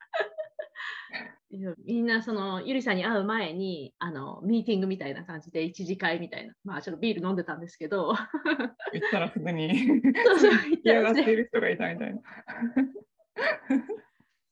[1.86, 12.20] みんなそのゆりさんに会う前にあのミーティングみたいな感じで一次会みたいなまあちょっとビール飲んでたんですけど行ったらすぐにそうそう行ったら、ね、っている人がいたみたいな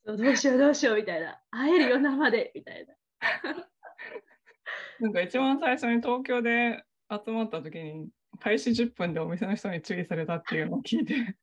[0.07, 1.41] どうしようどうしようみたいな。
[1.51, 2.95] 会えるよ生でみたいな。
[5.01, 8.09] なんか一番最初に東京で集まった時に
[8.41, 11.37] 開始10分でお店の人に注意されたっていうのを聞いて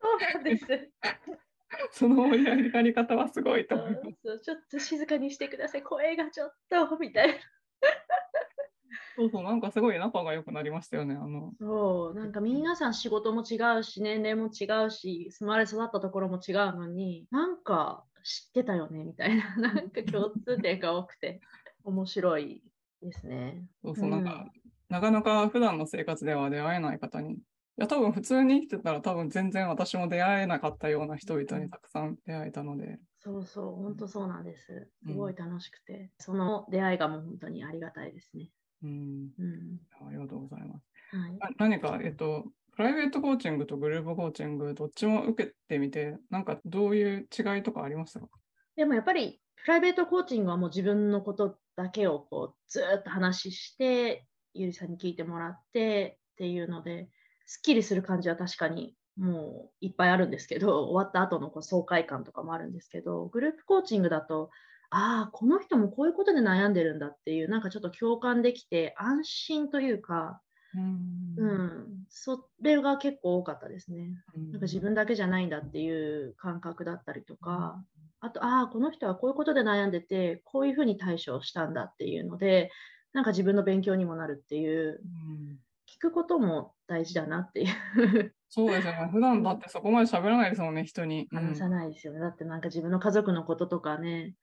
[0.00, 0.66] そうなんです。
[1.92, 4.40] その盛り上がり方はすごいと思います。
[4.40, 5.82] ちょっと静かにしてください。
[5.82, 7.34] 声がちょっとみたいな。
[9.16, 11.14] そうそう、なんかすごい仲が良くなりましたよね。
[11.14, 21.40] あのそう、なんか皆さん仕事も違うし、年齢も違うし、住まれ育ったところも違うのに、なんか知ってたよねみたいな、 なんか共通点が多くて、
[21.84, 22.62] 面白い
[23.02, 23.64] ですね。
[23.82, 24.46] そうそう、なんか、
[24.88, 27.38] なかなか普段の生活では出会えない方に、い
[27.80, 32.98] や、多分普通に生きてたら多分全然私も出会えなかったような人々にたくさん出会えたので。
[33.18, 34.90] そうそう、本当そうなんです。
[35.06, 38.50] すごい楽しくて、うん、その出会いがもう本当にありがたいですね。
[38.82, 40.86] うん、うん、ありがとうございます。
[41.16, 42.44] はい、何か、えっと、
[42.76, 48.28] プライベートコーチングとグループコーチング、どっちも受けてみて、なんかどういう違いとかありましたか？
[48.76, 57.10] でもやっぱり、プライベートコーチングはもう自分のことだけをこうずっと話して、ゆりさんに聞いてもらってっていうので、
[57.50, 64.50] すっきりする感じは確かにもういっぱいあるんですけど、 終わった後のこう爽快感とかもあるんですけど、グループコーチングだと、
[64.90, 70.40] ああ、この人もこういうことで悩んでるんだっていう、なんかちょっと共感できて、安心というか、
[70.76, 74.12] うん、うん、それが結構多かったですね。
[74.36, 77.84] なんか自分だけじゃないんだっていう感覚だったりとか、
[78.20, 82.70] あと、ああ、この人はこういうことで悩んでて、こういうふうに対処したんだっていうので、
[83.12, 85.69] なんか自分の勉強にもなるっていう、うん、聞
[86.00, 88.34] くことも大事だなっていう。
[88.48, 89.08] そうですよね。
[89.12, 91.28] 普段だってそこまで喋らないですもんね、人に。
[91.32, 92.20] 話さないですよね。
[92.20, 94.34] だってなんか自分の家族のこととかね、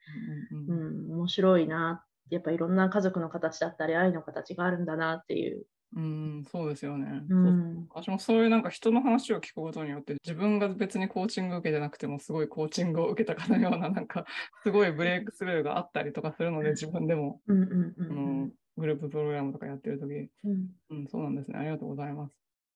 [0.52, 2.04] うん、うん、面白いな。
[2.30, 5.66] やっぱいろんな家族の形だったり、愛の形があるんだなっていう。
[5.96, 14.26] うん、そうですよね、うん、私もそういうなんか人の話を聞くことによって自分が別にコーチング受けてなくてもすごいコーチングを受けたかのようななんか
[14.64, 17.96] すごいブレイクスルーがあったりとかするので自分でも、うんうん。
[17.98, 18.04] う
[18.48, 21.58] ん、グループプログラムとかやってる時、うん、うん、そうなんですね。
[21.60, 22.34] ありがとうございます。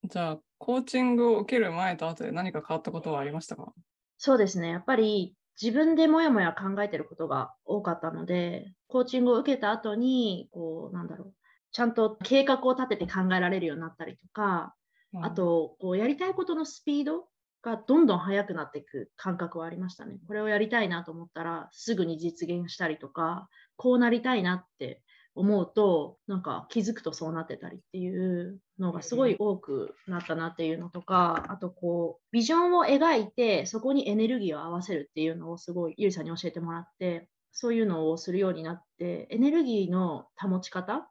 [0.10, 3.72] じゃあ、コーチングを受ける前と後で何か変わったことはありましたか？
[4.18, 4.70] そうですね。
[4.70, 11.34] やっぱり自分でもやもや考えてることが多かったので、コーチングを受けた後に、こう、なんだろう、
[11.72, 14.76] ちゃんと計画を立てて考えられるようになったりとか、
[15.14, 17.28] うん、あと、こう、やりたいことのスピード
[17.62, 20.18] がどんどん速くなっていく感覚はありましたね。
[20.26, 25.04] これをやりたいなと思ったら、すぐに実現したりとか、こうなりたいなって
[25.36, 41.08] 思うとなんか気づくとそうなってたりっていうのがすごい多くなったなっていうのとかあとこうビジョンを描いてそこにエネルギーを合わせるっていうのをすごいゆりさんに教えてもらってそういうのをするようになってエネルギーの保ち方？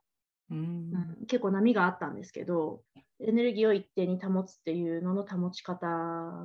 [0.50, 0.58] うん。
[0.58, 0.62] う
[1.22, 2.82] ん結構波があったんですけど、
[3.20, 5.86] エネルギーを一定に保つっていうのの保ち方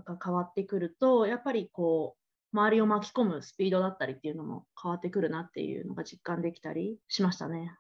[0.06, 7.76] が変わってくると、やっぱりこう、周りを巻き込むスピードだったりっていうのも変わってくるなっていうのが実感できたりしましたね。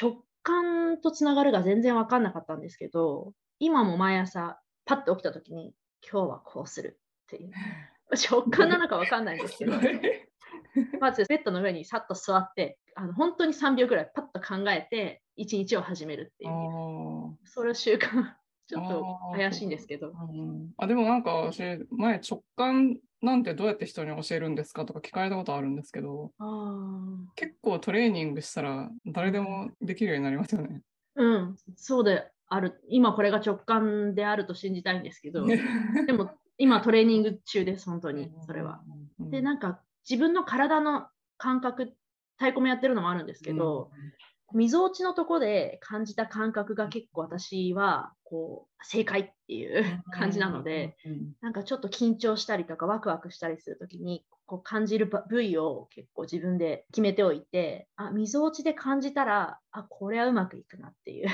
[0.00, 7.52] 直感とつながるが全然分かんなかったんですけど、今も毎朝パッと起きた時に、今日はこうするっていう。
[8.30, 9.72] 直感なのか分かんないんですけど、
[11.00, 16.50] まずベッドの上にさっと座って、あの本当に3秒くらいパッと考えて、一日を始めるっていう。
[16.50, 18.34] あそれを習慣、
[18.72, 20.10] ちょっあとー怪しいんですけど。
[20.10, 26.94] ーうんあでもなんか私、前直感なんてどうやって人に教えるんですかとか聞かれたことあるんですけど、あ
[27.36, 30.80] 結構トレーニングしたら誰でもできるようになりますよね。
[31.16, 32.80] ーうん、そうである。
[32.88, 38.80] 今これが直感であると信じたいんですけど、でも今トレーニング中です、本当に、それは。。
[39.20, 41.06] うんで、なんか自分の体の
[41.38, 41.94] 感覚、
[42.38, 44.02] 太鼓もやってるのもあるんですけど、み
[44.68, 61.28] ぞおちのとこで感じた感覚が結構私はこう正解っていう感じなので、、うんなんかちょっと緊張したりとかワクワクしたりするときにこう感じるば部位を結構自分で決めておいて、あ、みぞおちで感じたら、あ、これはうまくいくなっていう。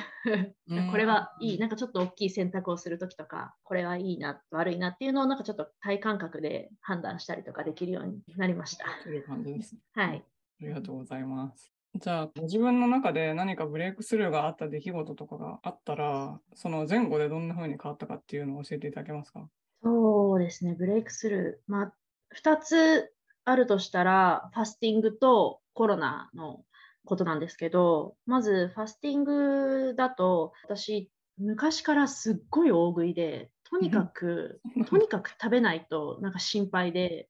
[0.68, 8.86] うん これはいい、なんかちょっと大きい選択をするときとか、これはいいな、悪いなっていうのをなんかちょっと体感覚で判断したりとかできるようになりました。
[9.02, 9.76] という感じです。
[9.94, 10.24] はい。
[10.60, 11.77] ありがとうございます。
[11.94, 19.48] じゃあ、ご自分の中で何かブレイクスルーがあった出来事とかがあったら、その前後でどんな風に変わったかっていうのを教えていただけますか？
[19.82, 21.72] そうですね、ブレイクスルー。
[21.72, 21.94] まあ、
[22.34, 23.12] 2つ
[23.44, 26.64] あるとしたら、ファスティングとコロナの
[27.04, 37.28] ことなんですけど、まずファスティングだと、私、昔からすっごい大食いで、とにかく、 とにかく食べないとなんか心配で、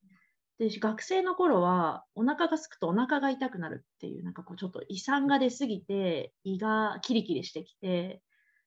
[0.59, 8.23] で、学生の頃はお腹が空くとお腹が痛くなるっていう、なんかこうちょっと胃酸が出すぎて、胃がキリキリしてきて、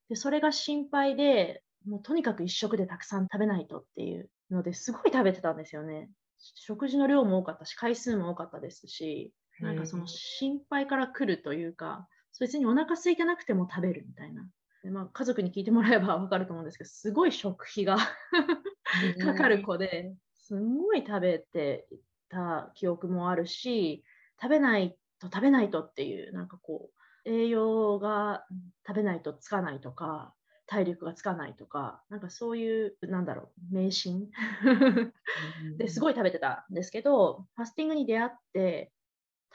[0.10, 6.12] で、それが心配で、もうとにかく一食でたくさん食べないとっていうのですごい食べてたんですよね。
[6.38, 12.08] 食事の量も多かったし、回数も多かったですし、なんかその心配から来るというか、
[12.40, 14.48] 別にお腹空いてなくても食べるみたいな。
[14.84, 17.98] でまあ、家族に聞いてもらえば分かると思うんですけど、すごい食費が
[19.22, 21.88] かかる子で、すんごい食べて
[22.30, 24.04] た記憶もあるし、
[24.42, 26.92] 食べないと食べないとっていう、なんかこ
[27.26, 28.46] う、栄養が
[28.88, 34.30] 食べないとつかないとか、体力がつかないとか、なんかそういう、なんだろう、迷信？
[35.78, 36.02] ですい。
[36.02, 38.94] ごい食べてたんですけど、ファスティングに出会って、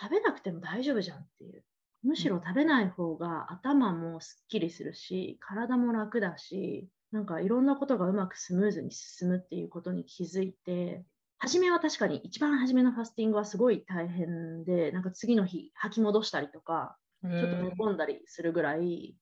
[0.01, 1.65] 食べなくても大丈夫じゃんっていう。
[2.03, 11.03] むしろ食べない方が頭もすっきりするし、体も楽だし、なんかいろんなことがうまくスムーズに進むっていうことに気づいて、
[11.39, 19.17] 初めは確かに一番初めのファスティングはすごい大変で、なんか次の日吐き戻したりとか、ちょっと寝込んだりするぐらい、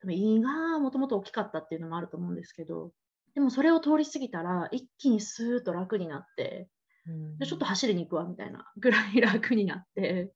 [0.00, 2.92] 多分胃がもともと大きかったっていうのもあると思うんですけど、
[3.34, 6.68] でもそれを通り過ぎたら一気にスーッと楽になって、
[7.40, 10.32] でちょっと走りに行くわみたいなぐらい楽になって、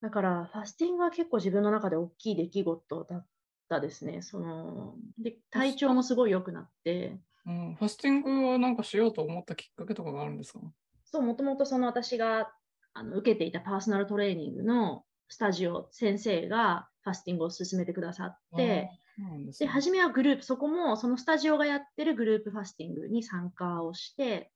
[0.00, 3.26] だからファスティングは結構自分の中で大きい出来事だっ
[3.70, 4.20] たですね。
[4.20, 10.60] そので体調もすごい良くなって、うん、ファスティングはなんかしようと思ったきっかけとかがあるんですか？
[11.06, 12.52] そう、もともとその私が
[12.92, 19.66] あの受けていたパーソナルトレーニングのスタジオ先生がファスティングを勧めてくださって、でね。
[19.68, 24.50] 初めはグループ、そこもそのスタジオがやってるグループファスティングに参加をして、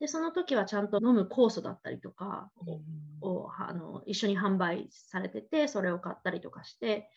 [0.00, 2.80] で、その時はちゃんと飲む酵素だったりとかうん。
[3.20, 7.08] をあの一緒に販売されてて、それを買ったりとかして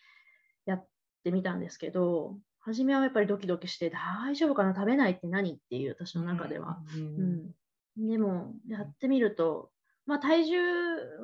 [0.64, 0.86] やっ
[1.22, 6.78] てみたんですけど、初めはやっぱりドキドキして、大丈夫かな食べないって何っていう私の中では。
[6.94, 7.54] うん
[7.98, 9.70] うん、でも、やってみると、
[10.06, 10.56] まあ、体重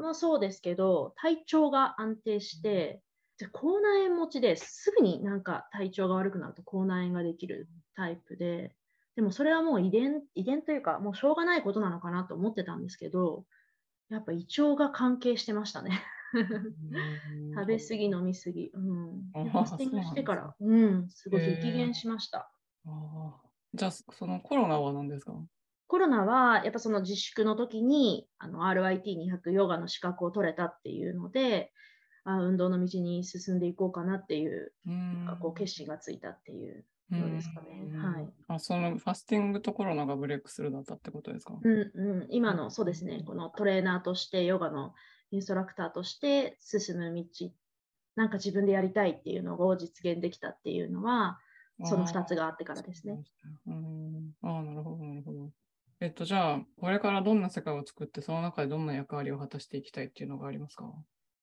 [0.00, 3.02] もそうですけど、体調が安定して、
[3.38, 8.76] で口内炎持ちですぐになんか体調が悪くなると口内炎ができるタイプで、
[9.16, 13.44] でもそれはもう遺伝、遺伝というか、もうしょうがないことなのかなと思ってたんですけど、
[14.08, 16.02] やっぱ胃腸が関係してましたね。
[16.34, 17.54] うん。
[17.54, 18.70] 食べ過ぎ、飲み過ぎ。
[18.74, 19.50] うん。
[19.50, 22.50] ファスティングしてから、うん、すごい激減しました。
[22.86, 23.30] あー。
[23.74, 25.32] じゃあ、そのコロナは何ですか？
[25.86, 31.72] コロナはやっぱその自粛の時にあの RIT200 ヨガの資格を取れたっていうので、
[32.24, 35.24] あ運動の道に進んでいこうかなっていう、うん。
[35.26, 37.90] なんかこう決心がついたっていうのですかね。
[37.92, 38.14] うん。
[38.14, 38.28] はい。
[38.48, 41.54] あ、そのファスティングとコロナがブレイクスルーだったってことですか？
[41.62, 44.94] うんうん、今のそうですね、このトレーナーとして、ヨガの
[45.34, 47.24] インストラクターとして進む道、
[48.16, 51.40] なんか自分でやりたいっていうのを実現できたっていうのは、
[51.82, 53.20] その2つがあってからですね。
[53.66, 54.34] うん。
[54.42, 55.52] ああ、なるほど、なるほど。
[56.00, 60.92] えっと、じゃあ、これからどんな世界を作って、その中でどんな役割を果たしていきたいっていうのがありますか？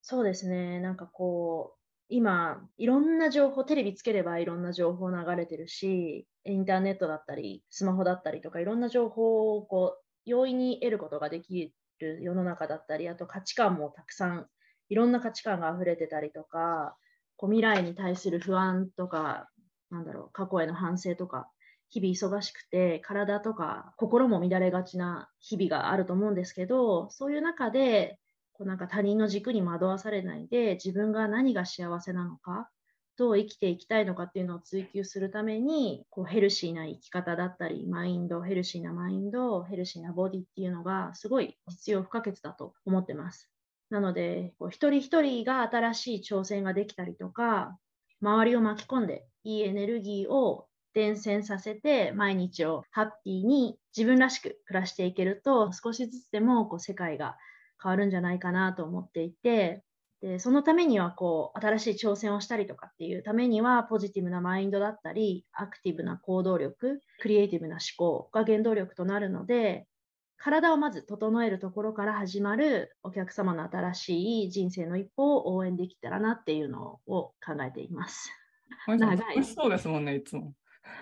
[0.04, 0.80] そうですね。
[0.80, 14.48] なんかこう、今、いろんな情報、テレビつければいろんな情報流れてるし、インターネットだったり、スマホだったりとか、いろんな情報をこう容易に得ることができる世の中だったり、あと価値観もたくさん、
[14.90, 16.98] いろんな価値観が溢れてたりとか、
[17.38, 19.50] こう未来に対する不安とか、
[19.90, 21.50] なんだろう、過去への反省とか、
[21.90, 28.20] 日々忙しくて、体とか心も乱れがちな日々があると思うんですけど、そういう中で、
[28.54, 32.70] こうなんか他人の軸に惑わされないで、自分が何が幸せなのか、
[33.18, 43.50] どう生きていきたいのかっていうのを追求するために、こうヘルシーな生き方だったり、マインド、ヘルシーなマインド、ヘルシーなボディっていうのがすごい必要不可欠だと思ってます。
[43.90, 47.78] なので、こう一人一人が新しい挑戦ができたりとか、
[48.22, 57.38] 周りを巻き込んでいいエネルギーを伝染させて毎日をハッピーに自分らしく暮らしていけると少しずつでもこう世界が
[57.82, 59.84] 変わるんじゃないかなと思っていて
[60.22, 69.88] でそのためにはこう新しい挑戦をしたりとかっていうためにはポジティブなマインドだったりアクティブな行動力クリエイティブな思考が原動力となるので
[70.38, 78.32] 体をまず整えるところから始まるお客様の新しい人生の一歩を応援できたらなっていうのを考えています。
[78.88, 79.18] 長い。
[79.18, 80.56] 楽しそうですもんね、いつも。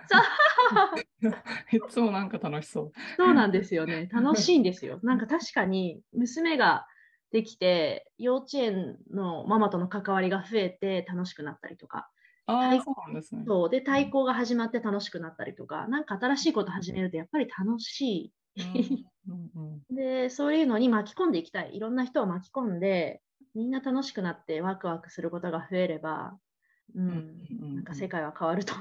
[1.72, 2.92] いつもなんか楽しそう。
[3.16, 4.10] そうなんですよね。
[4.12, 5.00] 楽しいんですよ。
[5.04, 6.86] なんか確かに娘が
[7.32, 12.10] できて、幼稚園のママとの関わりが増えて楽しくなったりとか。
[12.48, 13.44] ああ、そうなんですね。
[13.48, 18.34] そうで、対抗が始まって楽しくなったりとか、なんか新しいこと始めるとやっぱり楽しい。
[19.92, 21.76] で、そういうのに巻き込んでいきたい。
[21.76, 23.22] いろんな人を巻き込んで、
[23.56, 26.38] みんな楽しくなってワクワクすることが増えれば、
[26.96, 28.74] うん、なんか世界は変わると。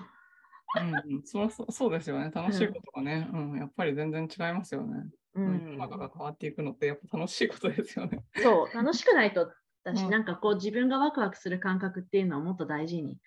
[0.76, 2.30] うん、そうそうですよね。
[2.32, 5.04] 楽しいことがね、うん、やっぱり全然違いますよね。
[5.34, 8.24] うん、世の中が変わっていくのってやっぱ楽しいことですよね。
[8.36, 9.50] そう、楽しくないと
[9.84, 13.18] だし、うん、なんかこう自分がワクワクする感覚っていうのをもっと大事に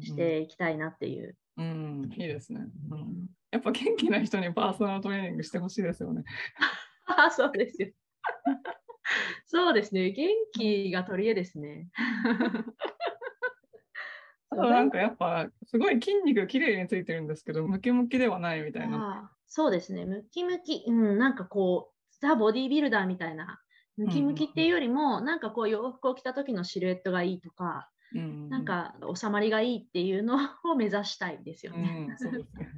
[0.00, 1.36] していきたいなっていう。
[1.56, 2.60] うん、うん、いいですね、
[2.90, 3.26] うん。
[3.50, 6.24] やっぱ元気な人にパーソナルトレーニングしてほしいですよね。
[7.06, 7.88] あ そうですよ。
[9.46, 10.10] そうですね。
[10.10, 11.88] 元気が取り柄ですね。
[14.50, 19.30] あとなんかやっぱすごい筋肉きれいについてるんですけどムキムキではないみたいな。
[19.46, 23.60] そうですねムキムキ、うん、なんかこうザ・ボディービルダーみたいな
[23.96, 32.06] ムキムキっていうよりも、うん、なんかこう洋服を着た時のシルエットがいいとか、うん、なんか収まりがいいっていうのを目指したいですよね。
[32.08, 32.68] うん、そうですね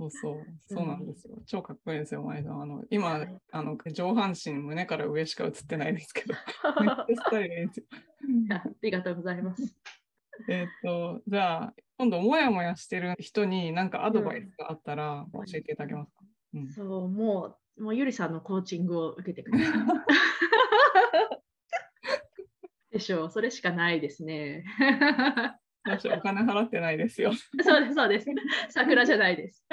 [0.00, 1.36] そうそう、そうなんですよ。
[1.46, 2.50] 超かっこいいですよ、前田。
[2.54, 6.34] あの今、はい、あの上半身、胸から上しか映ってないですけど、
[6.80, 7.86] めっちゃスタイルいいですよ。
[8.56, 9.76] ありがとうございます。
[10.48, 16.24] えっと、じゃあ、今度、もやもやしてる人に何かアドバイスがあったら教えていただけますか、
[16.54, 19.74] うん、そう、もう、もうゆりさんのコーチングを受けてください。
[22.92, 24.64] でしょう、それしかないですね。
[25.86, 27.32] お金払ってないですよ。
[27.62, 28.26] そうです、そうです。
[28.68, 29.66] 桜じゃないです。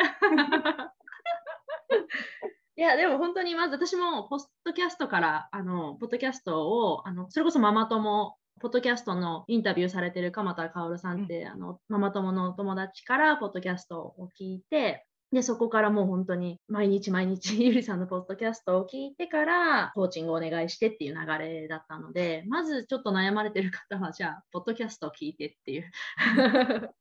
[2.77, 25.91] いや、でも本当にまず私もポッドキャストから、あの、ポッドキャストを、あの、それこそママ友ポッドキャストのインタビューされてる鎌田薫さんって、うん、あのママ友のお友達からポッドキャストを聞いてでそこからもう本当に毎日毎日 ゆりさんのポッドキャストを聞いてからコーチングをお願いしてっていう流れだったのでまずちょっと悩まれてる方はじゃあポッドキャストを聞いてっていう。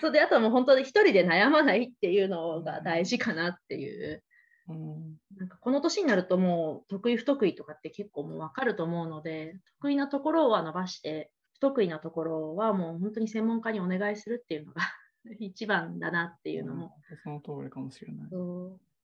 [0.00, 4.24] そうであとはもう本当に一人で悩まないっていうのが大事かなっていう
[4.68, 14.82] うん、なんかこの年になるともう得意不得意とかって結構もう分かると思うので得意なところは伸ばして不得意なところはもう本当に専門家にお願いするっていうのが
[15.40, 16.96] 一番だなっていうのも。
[17.10, 18.30] うん、その通りかもしれない。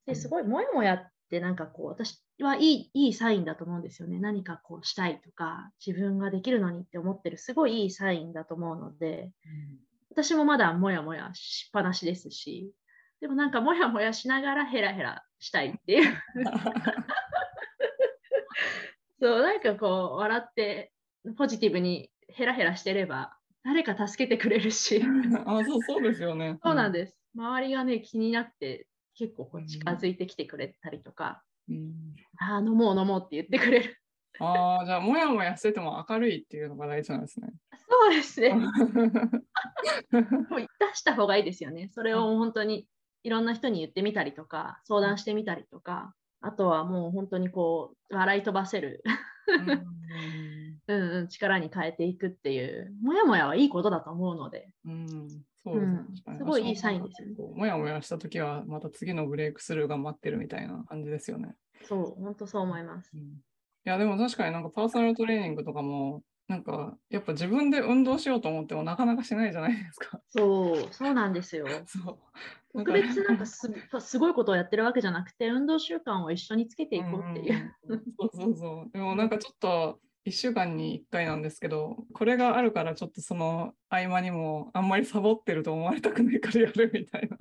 [0.07, 4.19] ですごいもやもやってなんかこう私はいいいいサインだと思うんですよね。
[4.19, 9.79] 何かこうしたいとか自分ができるのにって思ってるすごいいいサインだと思うので、うん、
[10.11, 12.73] 私もまだもやもやしっぱなしですし
[13.21, 16.23] でもなんかもやもやしながらヘラヘラしたいっていう。
[19.21, 20.93] そうなんかこう笑って
[21.37, 25.03] ポジティブにヘラヘラしてれば誰か助けてくれるし。
[25.45, 26.59] あそうそうですよね。
[26.63, 31.93] そうなんです、周りがね気になって結構こう近づいてきてくれたりとか、うん、
[32.39, 33.99] あ飲もう飲もうって言ってくれる。
[34.39, 37.53] ああじゃあもやもやしてても明るいっていうのが大事なんですね。
[37.89, 38.55] そうですね。
[38.55, 38.71] もう
[40.61, 41.89] 出した方がいいですよね。
[41.93, 42.87] それを本当に
[43.23, 49.03] いろんな人に言ってみたりとか、相談してみたりとか、あとはもう本当にこう、笑い飛ばせる
[50.89, 55.07] うんうん、力に変えていくっていう、もやもやはいいことだと思うので、うん、
[55.63, 57.35] そうです、うん、すごいいいサインですよね。
[57.55, 61.55] もやもやしたときは、また次のブレイクスルーが待ってるみたいな感じですよね。
[61.83, 63.11] そう、本当そう思います。
[63.15, 63.43] うん
[63.85, 70.21] や、でも確かになんかパーソナルトレーニングとかも、なんかやっぱ自分で運動しようと思ってもなかなかしないじゃないですか。
[70.29, 71.67] そう、そうなんですよ。
[71.87, 72.19] そう。
[72.75, 73.71] 特別なんかす
[74.01, 77.75] すごいことをやってるわけじゃなくて、運動習慣を一緒につけていこうっていう。
[77.89, 78.91] うんそうそうそう。
[78.93, 87.37] でもなんかちょっと1週間に1回なんですけど、これがあるからちょっとその合間にもあんまりサボってると思われたくないからやるみたいな。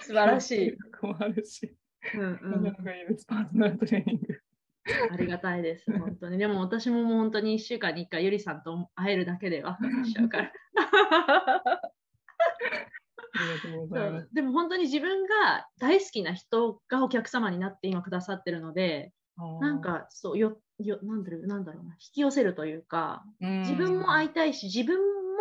[0.00, 1.06] 素晴らしい。
[1.06, 1.76] もあるし。
[2.14, 4.40] うんうんなかなかいいです、パーソナルトレーニング。
[5.12, 6.38] ありがたいです、 本当に。
[6.38, 10.52] でも私ももう本当に1週間に1回ゆりさんと会えるだけでワクワクしちゃうから。
[14.32, 19.12] でも本当に自分が大好きな人がお客様になって今くださってるので、
[19.60, 21.92] なんかそうよよなんだろうなんだろうな。
[21.94, 24.98] 引き寄せるというか自分も会いたいし自分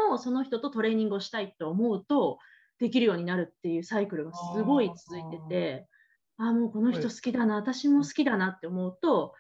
[0.10, 2.40] もその人とトレーニングをしたいと思うと
[2.80, 5.88] できるようになるっていうサイクルがすごい続いてて
[6.38, 9.34] ああもうこの人好きだな私も好きだなって思うと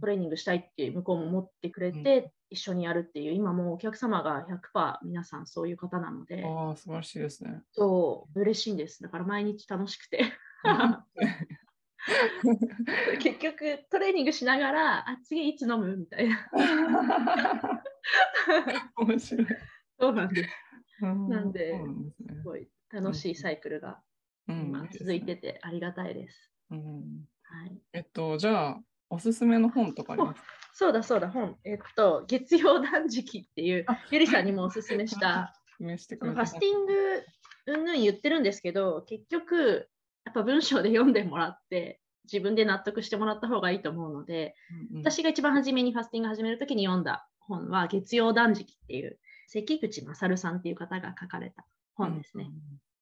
[0.00, 6.44] トレーニングしたいって向こうも思ってくれて一緒にやるっていう今もうお客様が100%皆さんそういう方なので。
[6.44, 7.62] ああ、素晴らしいですね。
[7.72, 9.02] そう嬉しいんです。
[9.02, 10.24] だから毎日楽しくて。
[13.20, 16.38] 結局トレーニングしながらあ次いつ飲むみたいな。
[18.96, 19.46] 面白い。
[19.98, 20.50] そうなんです。
[21.02, 21.84] うんなんでね。
[22.28, 24.00] すごい楽しいサイクルが
[24.48, 26.52] うん今続いててありがたいです。
[26.70, 27.26] うん。
[27.44, 28.82] はい、えっと、じゃあ、
[29.12, 30.40] おすすめの本とかあります？
[30.72, 36.94] そうだそうだ本、えっと、月曜断食っていうあゆりさんにもおすすめしたファスティング
[37.66, 39.88] うんぬん言ってるんですけど結局
[40.24, 44.54] やっぱ文章で読んでもらって自分で納得してもらった方がいいと思うので、
[44.92, 52.46] うんうん私が一番初めにファスティング始めるときに読んだ本は月曜断食っていう関口勝さんっていう方が書かれた本ですね。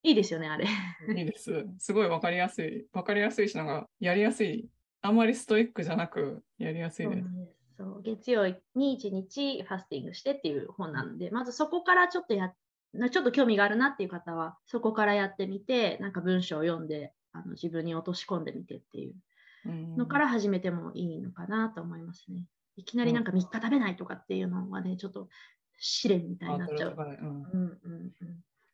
[0.02, 0.66] いいですよね、あれ。
[1.08, 1.66] うんいいです。
[1.78, 2.86] すごいわかりやすい。
[2.94, 4.66] わかりやすいし、なんか、やりやすい。
[5.02, 7.28] あんまりストイックじゃなく、やりやすいです。
[7.78, 8.02] そう。
[8.02, 12.52] 月曜に1日ファスティングしてっていう本なので、まずそこからちょっとや
[13.10, 19.14] ちょっと興味があるなっていう方は、そこからやってみて、なんか文章を読んで、あの自分に落とし込んでみてっていう
[19.66, 19.96] うん。
[19.96, 22.44] のから始めてもいいのかなと思いますね。
[22.76, 25.28] いきなりなんか3日食べないとかっていうのはね、ちょっと
[25.78, 26.96] 試練みたいになっちゃう。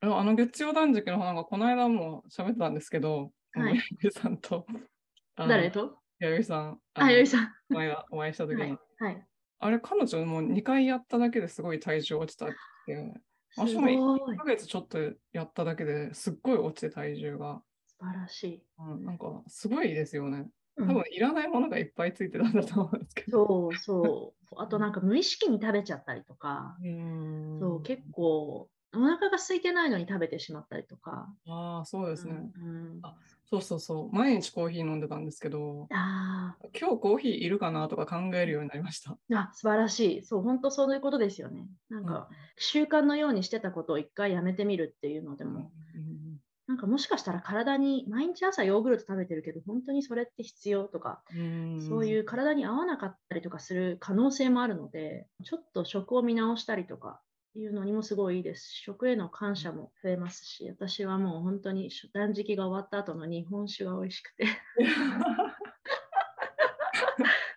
[0.02, 3.80] あの月曜断食の話がこの間も喋ってたんですけど、はい。
[4.10, 4.66] さんと、
[5.36, 5.98] 誰と？
[6.18, 7.46] 弥生さん、あ、のよいさん。
[7.68, 8.78] この間お会いした時に、はい。
[8.98, 9.26] はい、
[9.60, 12.48] あれ、彼女も2回やっただけですごい体重落ちたっ
[12.86, 13.12] て、
[13.50, 14.36] す私もごい。
[14.36, 14.98] 1ヶ月ちょっと
[15.32, 18.62] やっただけですっごい落ちて体重が、素晴らしい。
[18.78, 20.38] うん、なんかすごいですよね。
[20.38, 23.46] うん多分いらないものがいっぱいついてたんだと思うんですけど。
[23.46, 24.54] そうそう。
[24.58, 31.28] あとなんか無意識に食べちゃったりとか、 うんそう結構お腹が空いてないのに食べてしまったりとか。
[31.48, 32.34] ああ、そうですね。
[32.56, 33.14] うんあ
[33.48, 34.12] そうそうそう。
[34.12, 39.16] 毎日コーヒー飲んでたんですけど、あ今日コーヒーいるかなとか考えるようになりました。
[39.30, 40.24] ーあ、素晴らしい。
[40.24, 41.68] そう、本当そういうことですよね。
[41.88, 42.28] なんか、
[42.58, 45.70] 習慣のようにしてたことを一回やめてみるっていうのでうんも、
[46.66, 57.20] なんかもしかしたら体に毎日朝ヨーグルト食べてるけど、本当にそれって必要とか、うんそういう体に合わなかったりとかする可能性もあるので、ちょっと食を見直したりとか
[57.56, 58.82] いうのにもすごいいいですし。
[58.82, 64.46] 食への感謝も増えますし、私はもう本当に断食が終わった後の日本酒が美味しくて、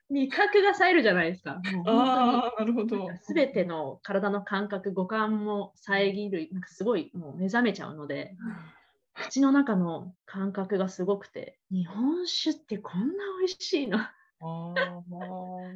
[0.09, 1.61] 味覚が冴えるじゃないですか。
[1.85, 3.09] ああ、なるほど。
[3.21, 8.35] すべての体の感覚、五感も遮る、なんかすごいもう目覚めちゃうので、
[9.13, 13.07] 口の中の感覚がすごくて、日本酒ってこんな
[13.39, 13.99] 美味しいの？
[13.99, 14.75] ああ、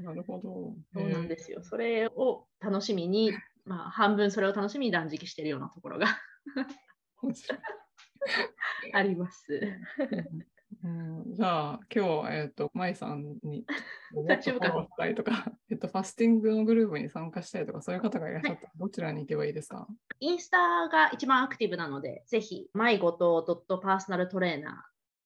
[0.02, 0.74] なるほど。
[0.94, 1.62] そうなんですよ。
[1.62, 3.34] それを楽しみに、
[3.66, 6.08] まあ、半分それを楽しみに断食しているようなところが
[8.94, 9.48] あります。
[10.84, 13.66] うん、じゃあ、今日、えっ、と、舞さんに、
[14.12, 19.88] もっ 大丈夫かたいとか、えっと、ファスティングのグループに参加したいとか、そういう方がいらっしゃったら、どちらに行けばいいですか？
[20.20, 24.78] インスタが一番アクティブなので、ぜひ、マイゴトドットパーソナルトレーナーっ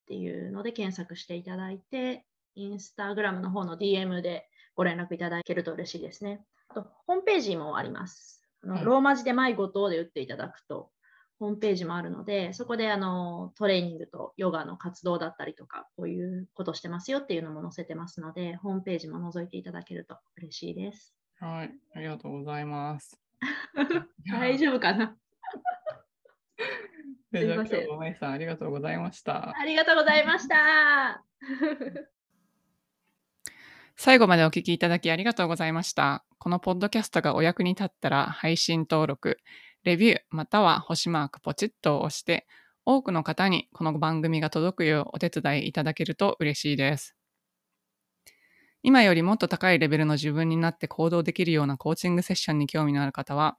[0.08, 2.26] ていうので検索していただいて、
[2.56, 6.44] インスタグラムの方の DM でご連絡いただけると嬉しいですね。
[6.78, 8.44] あと、ホームページもあります。
[8.64, 10.92] あのはいローマ字でマイゴトで打っていただくと、
[11.40, 21.16] ホームページもあるので、そこであのトレーニングとヨガの活動だったりとか、こういうことしてますよっていうのも載せてますので、ホームページも覗いていただけると嬉しいです。
[21.40, 23.22] はい、ありがとうございます。
[24.32, 25.16] 大丈夫かな？
[27.32, 29.56] すいません日も舞さん、ありがとうございました。
[29.56, 31.24] ありがとうございました。
[34.00, 36.24] 最後までお聞きいただきありがとうございました。
[36.38, 39.40] このポッドキャストがお役に立ったら配信登録、
[39.84, 42.46] レビューまたは星マークポチッと押して
[42.86, 47.16] 多くの方にこの番組が届くようお手伝いいただけると嬉しいです。
[48.84, 53.58] 今よりもっと高いレベルの自分になって行動できるようなコーチングセッションに興味のある方は、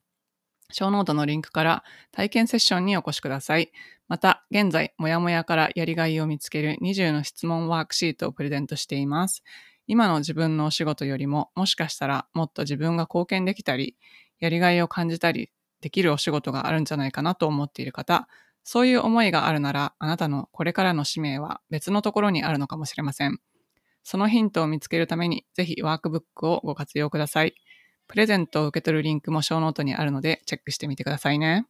[0.71, 3.73] ショーノートのリンクから体験セッションにお越しください。
[4.07, 9.43] また、現在、もやもやからやりがいを見つける20の質問ワークシートをプレゼントしています。
[9.89, 13.97] 今の自分のお仕事よりも、もしかしたらもっと自分が貢献できたり、
[14.39, 18.29] やりがいを感じたりできるお仕事があるんじゃないかなと思っている方、
[18.63, 23.41] そういう思いがあるなら、あなたのこれからの使命は別のところにあるのかもしれません。
[24.05, 27.55] そのヒントを見つけるために、ぜひワークブックをご活用ください。
[28.09, 31.67] プレゼントを受け取るリンクもショーノートにあるのでチェックしてみてくださいね。